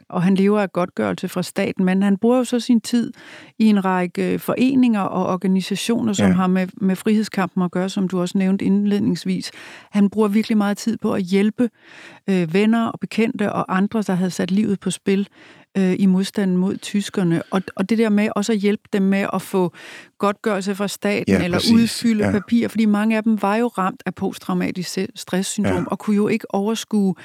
og 0.09 0.23
han 0.23 0.35
lever 0.35 0.61
af 0.61 0.71
godtgørelse 0.73 1.27
fra 1.27 1.43
staten, 1.43 1.85
men 1.85 2.03
han 2.03 2.17
bruger 2.17 2.37
jo 2.37 2.43
så 2.43 2.59
sin 2.59 2.81
tid 2.81 3.13
i 3.59 3.65
en 3.65 3.85
række 3.85 4.39
foreninger 4.39 5.01
og 5.01 5.33
organisationer, 5.33 6.13
som 6.13 6.27
ja. 6.27 6.33
har 6.33 6.47
med, 6.47 6.67
med 6.81 6.95
frihedskampen 6.95 7.63
at 7.63 7.71
gøre, 7.71 7.89
som 7.89 8.07
du 8.07 8.21
også 8.21 8.37
nævnte 8.37 8.65
indledningsvis. 8.65 9.51
Han 9.89 10.09
bruger 10.09 10.27
virkelig 10.27 10.57
meget 10.57 10.77
tid 10.77 10.97
på 10.97 11.13
at 11.13 11.21
hjælpe 11.21 11.69
øh, 12.29 12.53
venner 12.53 12.85
og 12.85 12.99
bekendte 12.99 13.53
og 13.53 13.77
andre, 13.77 14.01
der 14.01 14.13
havde 14.13 14.31
sat 14.31 14.51
livet 14.51 14.79
på 14.79 14.91
spil 14.91 15.27
øh, 15.77 15.95
i 15.99 16.05
modstanden 16.05 16.57
mod 16.57 16.77
tyskerne. 16.77 17.43
Og, 17.51 17.61
og 17.75 17.89
det 17.89 17.97
der 17.97 18.09
med 18.09 18.29
også 18.35 18.51
at 18.51 18.57
hjælpe 18.57 18.83
dem 18.93 19.01
med 19.01 19.27
at 19.33 19.41
få 19.41 19.73
godtgørelse 20.17 20.75
fra 20.75 20.87
staten, 20.87 21.33
ja, 21.33 21.43
eller 21.43 21.57
præcis. 21.57 21.73
udfylde 21.73 22.25
ja. 22.25 22.31
papir, 22.31 22.67
fordi 22.67 22.85
mange 22.85 23.17
af 23.17 23.23
dem 23.23 23.41
var 23.41 23.55
jo 23.55 23.67
ramt 23.67 24.03
af 24.05 24.15
posttraumatisk 24.15 24.97
stresssyndrom, 25.15 25.83
ja. 25.83 25.89
og 25.91 25.99
kunne 25.99 26.15
jo 26.15 26.27
ikke 26.27 26.55
overskue 26.55 27.15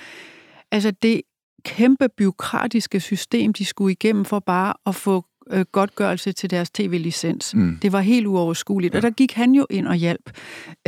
Altså 0.74 0.90
det 0.90 1.22
kæmpe 1.64 2.08
byråkratiske 2.08 3.00
system, 3.00 3.52
de 3.52 3.64
skulle 3.64 3.92
igennem 3.92 4.24
for 4.24 4.38
bare 4.38 4.74
at 4.86 4.94
få 4.94 5.24
øh, 5.50 5.64
godtgørelse 5.72 6.32
til 6.32 6.50
deres 6.50 6.70
tv-licens. 6.70 7.54
Mm. 7.54 7.78
Det 7.82 7.92
var 7.92 8.00
helt 8.00 8.26
uoverskueligt, 8.26 8.94
ja. 8.94 8.98
og 8.98 9.02
der 9.02 9.10
gik 9.10 9.32
han 9.32 9.54
jo 9.54 9.66
ind 9.70 9.86
og 9.86 9.94
hjalp. 9.94 10.30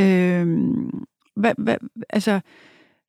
Øh, 0.00 0.46
hvad, 1.36 1.52
hvad, 1.58 1.76
altså, 2.10 2.40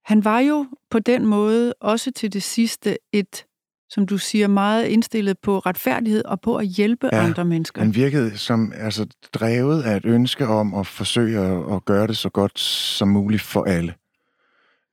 han 0.05 0.25
var 0.25 0.39
jo 0.39 0.65
på 0.89 0.99
den 0.99 1.25
måde 1.25 1.73
også 1.73 2.11
til 2.11 2.33
det 2.33 2.43
sidste 2.43 2.97
et 3.13 3.45
som 3.89 4.05
du 4.05 4.17
siger, 4.17 4.47
meget 4.47 4.85
indstillet 4.85 5.39
på 5.39 5.59
retfærdighed 5.59 6.25
og 6.25 6.41
på 6.41 6.55
at 6.55 6.67
hjælpe 6.67 7.09
ja, 7.13 7.23
andre 7.23 7.45
mennesker. 7.45 7.81
Han 7.81 7.95
virkede 7.95 8.37
som 8.37 8.73
altså, 8.75 9.05
drevet 9.33 9.83
af 9.83 9.97
et 9.97 10.05
ønske 10.05 10.47
om 10.47 10.73
at 10.73 10.87
forsøge 10.87 11.39
at, 11.39 11.75
at 11.75 11.85
gøre 11.85 12.07
det 12.07 12.17
så 12.17 12.29
godt 12.29 12.59
som 12.59 13.07
muligt 13.07 13.41
for 13.41 13.63
alle. 13.63 13.93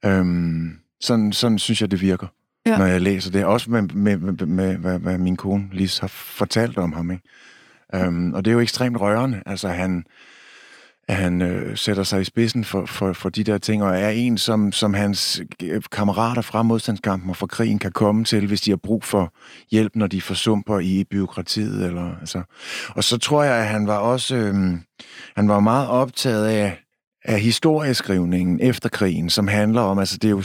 Øhm, 0.05 0.79
sådan, 1.01 1.33
sådan 1.33 1.59
synes 1.59 1.81
jeg, 1.81 1.91
det 1.91 2.01
virker 2.01 2.27
ja. 2.67 2.79
når 2.79 2.87
jeg 2.87 3.01
læser 3.01 3.31
det. 3.31 3.45
Også 3.45 3.71
med, 3.71 3.83
med, 3.83 4.17
med, 4.17 4.47
med 4.47 4.77
hvad, 4.77 4.99
hvad 4.99 5.19
min 5.19 5.37
kone 5.37 5.69
lige 5.73 6.01
har 6.01 6.09
fortalt 6.09 6.79
om 6.79 6.93
ham. 6.93 7.11
Ikke? 7.11 8.09
Um, 8.09 8.35
og 8.35 8.45
det 8.45 8.51
er 8.51 8.55
jo 8.55 8.61
ekstremt 8.61 9.01
rørende. 9.01 9.43
Altså, 9.47 9.69
han, 9.69 10.05
han 11.09 11.43
øh, 11.43 11.77
sætter 11.77 12.03
sig 12.03 12.21
i 12.21 12.25
spidsen 12.25 12.65
for, 12.65 12.87
for, 12.87 13.13
for 13.13 13.29
de 13.29 13.45
der 13.45 13.59
ting, 13.59 13.83
og 13.83 13.99
er 13.99 14.09
en, 14.09 14.39
som, 14.39 14.73
som 14.73 14.95
hans 14.95 15.43
øh, 15.63 15.83
kammerater 15.93 16.43
fra 16.43 16.63
modstandskampen 16.63 17.31
og 17.31 17.37
fra 17.37 17.47
krigen 17.47 17.79
kan 17.79 17.93
komme 17.93 18.25
til, 18.25 18.47
hvis 18.47 18.61
de 18.61 18.71
har 18.71 18.77
brug 18.77 19.05
for 19.05 19.33
hjælp, 19.71 19.97
når 19.97 20.07
de 20.07 20.21
forsumper 20.21 20.79
i 20.79 21.05
byråkratiet. 21.11 21.87
Eller, 21.87 22.19
altså. 22.21 22.43
Og 22.89 23.05
så 23.05 23.19
tror 23.19 23.43
jeg, 23.43 23.55
at 23.57 23.67
han 23.67 23.87
var 23.87 23.99
også 23.99 24.37
øh, 24.37 24.55
han 25.37 25.49
var 25.49 25.61
meget 25.61 25.89
optaget 25.89 26.47
af 26.47 26.81
af 27.25 27.41
historieskrivningen 27.41 28.61
efter 28.61 28.89
krigen, 28.89 29.31
som 29.31 29.49
handler 29.49 29.81
om, 29.81 29.99
altså 29.99 30.19
det 30.19 30.29
er 30.29 30.31
jo, 30.31 30.43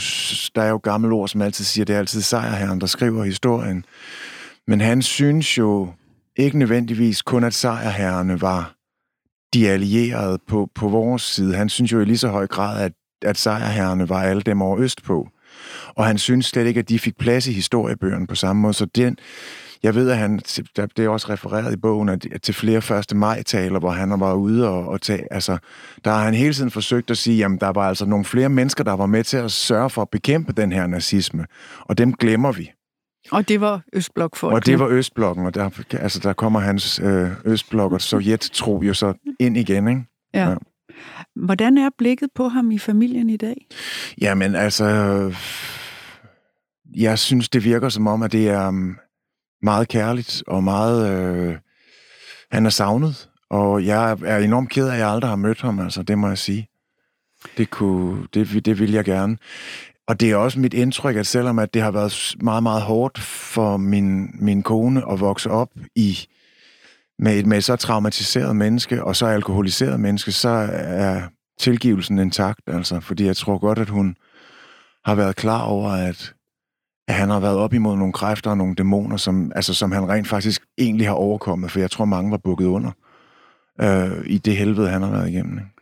der 0.54 0.62
er 0.62 0.68
jo 0.68 0.80
gamle 0.82 1.14
ord, 1.14 1.28
som 1.28 1.42
altid 1.42 1.64
siger, 1.64 1.84
det 1.84 1.94
er 1.94 1.98
altid 1.98 2.20
sejrherren, 2.20 2.80
der 2.80 2.86
skriver 2.86 3.24
historien. 3.24 3.84
Men 4.66 4.80
han 4.80 5.02
synes 5.02 5.58
jo 5.58 5.92
ikke 6.36 6.58
nødvendigvis 6.58 7.22
kun, 7.22 7.44
at 7.44 7.54
sejrherrene 7.54 8.40
var 8.40 8.74
de 9.54 9.68
allierede 9.68 10.38
på, 10.48 10.70
på 10.74 10.88
vores 10.88 11.22
side. 11.22 11.54
Han 11.54 11.68
synes 11.68 11.92
jo 11.92 12.00
i 12.00 12.04
lige 12.04 12.18
så 12.18 12.28
høj 12.28 12.46
grad, 12.46 12.84
at, 12.84 12.92
at 13.22 13.38
sejrherrene 13.38 14.08
var 14.08 14.22
alle 14.22 14.42
dem 14.42 14.62
over 14.62 14.78
øst 14.78 15.02
på. 15.02 15.28
Og 15.88 16.06
han 16.06 16.18
synes 16.18 16.46
slet 16.46 16.66
ikke, 16.66 16.80
at 16.80 16.88
de 16.88 16.98
fik 16.98 17.18
plads 17.18 17.46
i 17.46 17.52
historiebøgerne 17.52 18.26
på 18.26 18.34
samme 18.34 18.62
måde. 18.62 18.74
Så 18.74 18.84
den, 18.84 19.18
jeg 19.82 19.94
ved, 19.94 20.10
at 20.10 20.16
han, 20.16 20.38
det 20.76 20.98
er 20.98 21.08
også 21.08 21.28
refereret 21.28 21.72
i 21.72 21.76
bogen, 21.76 22.08
at 22.08 22.26
til 22.42 22.54
flere 22.54 22.98
1. 22.98 23.16
maj-taler, 23.16 23.78
hvor 23.78 23.90
han 23.90 24.20
var 24.20 24.34
ude 24.34 24.68
og, 24.68 24.88
og 24.88 25.00
tage, 25.00 25.32
altså, 25.32 25.58
der 26.04 26.10
har 26.10 26.24
han 26.24 26.34
hele 26.34 26.54
tiden 26.54 26.70
forsøgt 26.70 27.10
at 27.10 27.18
sige, 27.18 27.38
jamen, 27.38 27.58
der 27.58 27.68
var 27.68 27.88
altså 27.88 28.06
nogle 28.06 28.24
flere 28.24 28.48
mennesker, 28.48 28.84
der 28.84 28.92
var 28.92 29.06
med 29.06 29.24
til 29.24 29.36
at 29.36 29.52
sørge 29.52 29.90
for 29.90 30.02
at 30.02 30.10
bekæmpe 30.10 30.52
den 30.52 30.72
her 30.72 30.86
nazisme, 30.86 31.46
og 31.80 31.98
dem 31.98 32.12
glemmer 32.12 32.52
vi. 32.52 32.70
Og 33.32 33.48
det 33.48 33.60
var 33.60 33.82
Østblok 33.92 34.36
for 34.36 34.50
Og 34.50 34.66
det 34.66 34.78
var 34.78 34.88
Østblokken, 34.88 35.46
og 35.46 35.54
der, 35.54 35.70
altså, 35.92 36.20
der 36.22 36.32
kommer 36.32 36.60
hans 36.60 37.00
øh, 37.02 37.30
Østblok 37.44 37.92
og 37.92 38.00
Sovjet-tro 38.00 38.82
jo 38.82 38.94
så 38.94 39.14
ind 39.40 39.56
igen, 39.56 39.88
ikke? 39.88 40.04
Ja. 40.34 40.48
ja. 40.48 40.56
Hvordan 41.36 41.78
er 41.78 41.90
blikket 41.98 42.28
på 42.34 42.48
ham 42.48 42.70
i 42.70 42.78
familien 42.78 43.30
i 43.30 43.36
dag? 43.36 43.66
Jamen 44.20 44.54
altså, 44.54 44.86
jeg 46.96 47.18
synes, 47.18 47.48
det 47.48 47.64
virker 47.64 47.88
som 47.88 48.06
om, 48.06 48.22
at 48.22 48.32
det 48.32 48.48
er 48.48 48.68
um, 48.68 48.96
meget 49.62 49.88
kærligt 49.88 50.42
og 50.46 50.64
meget... 50.64 51.10
Øh, 51.10 51.56
han 52.50 52.66
er 52.66 52.70
savnet, 52.70 53.28
og 53.50 53.84
jeg 53.84 54.18
er 54.24 54.38
enormt 54.38 54.70
ked 54.70 54.88
af, 54.88 54.92
at 54.92 54.98
jeg 54.98 55.08
aldrig 55.08 55.30
har 55.30 55.36
mødt 55.36 55.60
ham, 55.60 55.80
altså, 55.80 56.02
det 56.02 56.18
må 56.18 56.28
jeg 56.28 56.38
sige. 56.38 56.68
Det, 57.56 57.70
kunne, 57.70 58.26
det, 58.34 58.64
det 58.64 58.78
vil 58.78 58.92
jeg 58.92 59.04
gerne. 59.04 59.36
Og 60.10 60.20
det 60.20 60.30
er 60.30 60.36
også 60.36 60.60
mit 60.60 60.74
indtryk, 60.74 61.16
at 61.16 61.26
selvom 61.26 61.58
at 61.58 61.74
det 61.74 61.82
har 61.82 61.90
været 61.90 62.34
meget, 62.42 62.62
meget 62.62 62.82
hårdt 62.82 63.18
for 63.20 63.76
min, 63.76 64.30
min 64.34 64.62
kone 64.62 65.12
at 65.12 65.20
vokse 65.20 65.50
op 65.50 65.68
i 65.96 66.18
med 67.18 67.38
et, 67.38 67.46
med 67.46 67.58
et 67.58 67.64
så 67.64 67.76
traumatiseret 67.76 68.56
menneske 68.56 69.04
og 69.04 69.16
så 69.16 69.26
alkoholiseret 69.26 70.00
menneske, 70.00 70.32
så 70.32 70.48
er 70.72 71.22
tilgivelsen 71.60 72.18
intakt, 72.18 72.60
altså. 72.66 73.00
Fordi 73.00 73.26
jeg 73.26 73.36
tror 73.36 73.58
godt, 73.58 73.78
at 73.78 73.88
hun 73.88 74.16
har 75.04 75.14
været 75.14 75.36
klar 75.36 75.62
over, 75.62 75.90
at, 75.90 76.34
at 77.08 77.14
han 77.14 77.28
har 77.28 77.40
været 77.40 77.56
op 77.56 77.74
imod 77.74 77.96
nogle 77.96 78.12
kræfter 78.12 78.50
og 78.50 78.56
nogle 78.56 78.74
dæmoner, 78.74 79.16
som, 79.16 79.52
altså, 79.54 79.74
som 79.74 79.92
han 79.92 80.08
rent 80.08 80.28
faktisk 80.28 80.62
egentlig 80.78 81.06
har 81.06 81.14
overkommet, 81.14 81.70
for 81.70 81.80
jeg 81.80 81.90
tror, 81.90 82.04
mange 82.04 82.30
var 82.30 82.38
bukket 82.44 82.66
under 82.66 82.90
øh, 83.80 84.26
i 84.26 84.38
det 84.38 84.56
helvede, 84.56 84.88
han 84.88 85.02
har 85.02 85.10
været 85.10 85.28
igennem. 85.28 85.58
Ikke? 85.58 85.79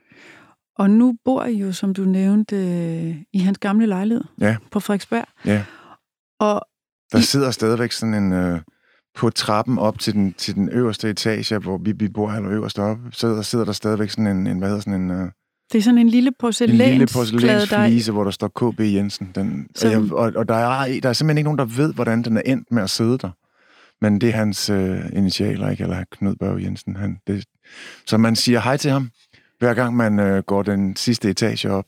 Og 0.78 0.90
nu 0.90 1.16
bor 1.24 1.44
I 1.44 1.54
jo, 1.54 1.72
som 1.72 1.94
du 1.94 2.02
nævnte, 2.02 2.56
øh, 2.56 3.16
i 3.32 3.38
hans 3.38 3.58
gamle 3.58 3.86
lejlighed 3.86 4.24
ja. 4.40 4.56
på 4.70 4.80
Frederiksberg. 4.80 5.24
Ja. 5.44 5.64
Og 6.40 6.62
der 7.12 7.18
I... 7.18 7.22
sidder 7.22 7.50
stadigvæk 7.50 7.92
sådan 7.92 8.14
en... 8.14 8.32
Øh, 8.32 8.60
på 9.18 9.30
trappen 9.30 9.78
op 9.78 9.98
til 9.98 10.14
den, 10.14 10.32
til 10.32 10.54
den 10.54 10.68
øverste 10.68 11.10
etage, 11.10 11.58
hvor 11.58 11.78
vi, 11.78 11.92
vi 11.92 12.08
bor 12.08 12.30
her 12.30 12.48
øverst 12.50 12.78
oppe, 12.78 13.02
så 13.12 13.28
der 13.28 13.42
sidder 13.42 13.64
der 13.64 13.72
stadigvæk 13.72 14.10
sådan 14.10 14.26
en, 14.26 14.46
en 14.46 14.58
hvad 14.58 14.68
hedder 14.68 14.80
sådan 14.80 15.00
en... 15.00 15.10
Øh, 15.10 15.30
det 15.72 15.78
er 15.78 15.82
sådan 15.82 15.98
en 15.98 16.08
lille 16.08 16.32
porcelæns 16.40 16.80
En 16.80 16.88
lille 16.88 17.06
porcelænsflise, 17.06 18.12
hvor 18.12 18.24
der 18.24 18.30
står 18.30 18.48
KB 18.48 18.80
Jensen. 18.80 19.30
Den, 19.34 19.68
og, 19.84 19.90
jeg, 19.90 20.12
og, 20.12 20.32
og 20.36 20.48
der, 20.48 20.54
er, 20.54 21.00
der 21.00 21.08
er 21.08 21.12
simpelthen 21.12 21.38
ikke 21.38 21.46
nogen, 21.46 21.58
der 21.58 21.64
ved, 21.64 21.94
hvordan 21.94 22.22
den 22.22 22.36
er 22.36 22.42
endt 22.46 22.72
med 22.72 22.82
at 22.82 22.90
sidde 22.90 23.18
der. 23.18 23.30
Men 24.00 24.20
det 24.20 24.28
er 24.28 24.32
hans 24.32 24.70
øh, 24.70 25.00
initialer, 25.12 25.70
ikke? 25.70 25.82
Eller 25.82 26.04
Knud 26.10 26.36
Børge 26.36 26.62
Jensen. 26.62 26.96
Han, 26.96 27.16
det, 27.26 27.44
så 28.06 28.18
man 28.18 28.36
siger 28.36 28.60
hej 28.60 28.76
til 28.76 28.90
ham, 28.90 29.10
hver 29.58 29.74
gang 29.74 29.96
man 29.96 30.18
øh, 30.18 30.42
går 30.42 30.62
den 30.62 30.96
sidste 30.96 31.30
etage 31.30 31.70
op. 31.70 31.86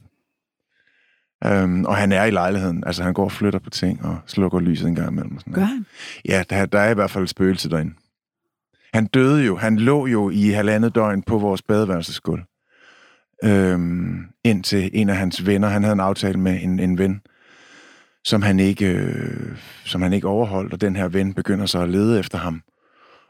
Øhm, 1.44 1.84
og 1.84 1.96
han 1.96 2.12
er 2.12 2.24
i 2.24 2.30
lejligheden. 2.30 2.84
Altså, 2.86 3.02
han 3.02 3.14
går 3.14 3.24
og 3.24 3.32
flytter 3.32 3.58
på 3.58 3.70
ting 3.70 4.04
og 4.04 4.18
slukker 4.26 4.60
lyset 4.60 4.88
en 4.88 4.94
gang 4.94 5.12
imellem. 5.12 5.36
Og 5.36 5.40
sådan 5.40 5.52
Gør 5.52 5.62
han? 5.62 5.86
Ja, 6.28 6.44
der, 6.50 6.66
der 6.66 6.78
er 6.78 6.90
i 6.90 6.94
hvert 6.94 7.10
fald 7.10 7.24
et 7.24 7.30
spøgelse 7.30 7.70
derinde. 7.70 7.94
Han 8.94 9.06
døde 9.06 9.44
jo. 9.44 9.56
Han 9.56 9.76
lå 9.76 10.06
jo 10.06 10.30
i 10.30 10.48
halvandet 10.48 10.94
døgn 10.94 11.22
på 11.22 11.38
vores 11.38 11.62
badeværelsesgulv. 11.62 12.42
Øhm, 13.44 14.24
indtil 14.44 14.90
en 14.92 15.08
af 15.08 15.16
hans 15.16 15.46
venner, 15.46 15.68
han 15.68 15.82
havde 15.82 15.92
en 15.92 16.00
aftale 16.00 16.40
med 16.40 16.62
en, 16.62 16.80
en 16.80 16.98
ven, 16.98 17.20
som 18.24 18.42
han, 18.42 18.60
ikke, 18.60 18.86
øh, 18.86 19.56
som 19.84 20.02
han 20.02 20.12
ikke 20.12 20.28
overholdt, 20.28 20.72
og 20.72 20.80
den 20.80 20.96
her 20.96 21.08
ven 21.08 21.34
begynder 21.34 21.66
så 21.66 21.78
at 21.80 21.88
lede 21.88 22.18
efter 22.18 22.38
ham, 22.38 22.62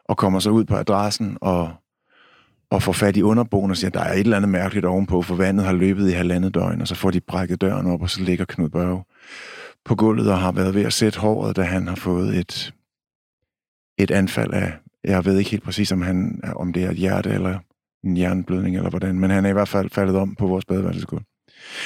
og 0.04 0.16
kommer 0.16 0.38
så 0.40 0.50
ud 0.50 0.64
på 0.64 0.76
adressen, 0.76 1.38
og 1.40 1.74
og 2.70 2.82
får 2.82 2.92
fat 2.92 3.16
i 3.16 3.22
underboen 3.22 3.70
og 3.70 3.76
siger, 3.76 3.90
der 3.90 4.00
er 4.00 4.12
et 4.12 4.20
eller 4.20 4.36
andet 4.36 4.48
mærkeligt 4.48 4.86
ovenpå, 4.86 5.22
for 5.22 5.34
vandet 5.34 5.66
har 5.66 5.72
løbet 5.72 6.10
i 6.10 6.12
halvandet 6.12 6.54
døgn, 6.54 6.80
og 6.80 6.88
så 6.88 6.94
får 6.94 7.10
de 7.10 7.20
brækket 7.20 7.60
døren 7.60 7.86
op, 7.86 8.02
og 8.02 8.10
så 8.10 8.22
ligger 8.22 8.44
Knud 8.44 8.68
Børge 8.68 9.04
på 9.84 9.94
gulvet 9.94 10.32
og 10.32 10.38
har 10.38 10.52
været 10.52 10.74
ved 10.74 10.84
at 10.84 10.92
sætte 10.92 11.18
håret, 11.18 11.56
da 11.56 11.62
han 11.62 11.88
har 11.88 11.94
fået 11.94 12.36
et, 12.36 12.74
et 13.98 14.10
anfald 14.10 14.52
af, 14.52 14.72
jeg 15.04 15.24
ved 15.24 15.38
ikke 15.38 15.50
helt 15.50 15.62
præcis, 15.62 15.92
om, 15.92 16.02
han, 16.02 16.40
om 16.56 16.72
det 16.72 16.84
er 16.84 16.90
et 16.90 16.96
hjerte 16.96 17.30
eller 17.30 17.58
en 18.04 18.16
hjerneblødning 18.16 18.76
eller 18.76 18.90
hvordan, 18.90 19.18
men 19.18 19.30
han 19.30 19.44
er 19.44 19.50
i 19.50 19.52
hvert 19.52 19.68
fald 19.68 19.90
faldet 19.90 20.16
om 20.16 20.34
på 20.34 20.46
vores 20.46 20.64
badeværelsesgulv. 20.64 21.22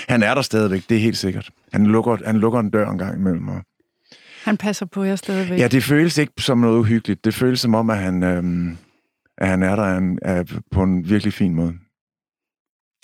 Han 0.09 0.23
er 0.23 0.35
der 0.35 0.43
stadigvæk, 0.43 0.83
det 0.89 0.97
er 0.97 1.01
helt 1.01 1.17
sikkert. 1.17 1.51
Han 1.73 1.87
lukker, 1.87 2.17
han 2.27 2.37
lukker 2.37 2.61
en 2.61 2.71
dør 2.71 2.91
en 2.91 2.99
gang 2.99 3.19
imellem. 3.19 3.49
Og 3.49 3.63
han 4.45 4.57
passer 4.57 4.87
på 4.87 5.03
jer 5.03 5.17
stadigvæk? 5.17 5.59
Ja, 5.59 5.69
det 5.69 5.85
føles 5.85 6.19
ikke 6.19 6.33
som 6.39 6.59
noget 6.59 6.79
uhyggeligt. 6.79 7.25
Det 7.25 7.35
føles 7.35 7.61
som 7.61 7.75
om, 7.75 7.91
at 7.91 7.99
han, 7.99 8.23
øhm, 8.23 8.77
at 9.39 9.49
han 9.49 9.63
er 9.63 9.77
der 9.77 9.97
en, 9.97 10.19
er 10.23 10.61
på 10.71 10.83
en 10.83 11.09
virkelig 11.09 11.33
fin 11.33 11.55
måde. 11.55 11.75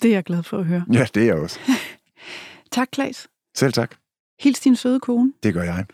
Det 0.01 0.09
er 0.09 0.15
jeg 0.15 0.23
glad 0.23 0.43
for 0.43 0.57
at 0.57 0.65
høre. 0.65 0.85
Ja, 0.93 1.05
det 1.13 1.21
er 1.21 1.25
jeg 1.25 1.35
også. 1.35 1.59
tak, 2.71 2.87
Klaas. 2.91 3.27
Selv 3.55 3.73
tak. 3.73 3.95
Hils 4.39 4.59
din 4.59 4.75
søde 4.75 4.99
kone. 4.99 5.33
Det 5.43 5.53
gør 5.53 5.63
jeg. 5.63 5.85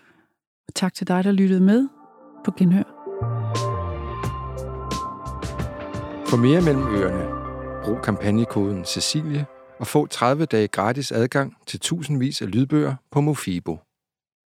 Og 0.67 0.73
tak 0.76 0.93
til 0.93 1.08
dig, 1.08 1.23
der 1.23 1.32
lyttede 1.32 1.62
med 1.62 1.88
på 2.45 2.52
Genhør. 2.58 2.84
For 6.30 6.38
mere 6.38 6.62
mellem 6.62 6.84
ørerne, 6.84 7.38
brug 7.84 8.02
kampagnekoden 8.02 8.86
Cecilie 8.86 9.45
og 9.80 9.88
få 9.88 10.08
30 10.08 10.45
dage 10.45 10.67
gratis 10.67 11.12
adgang 11.12 11.54
til 11.67 11.80
tusindvis 11.80 12.41
af 12.41 12.52
lydbøger 12.52 12.95
på 13.12 13.21
Mofibo. 13.21 13.78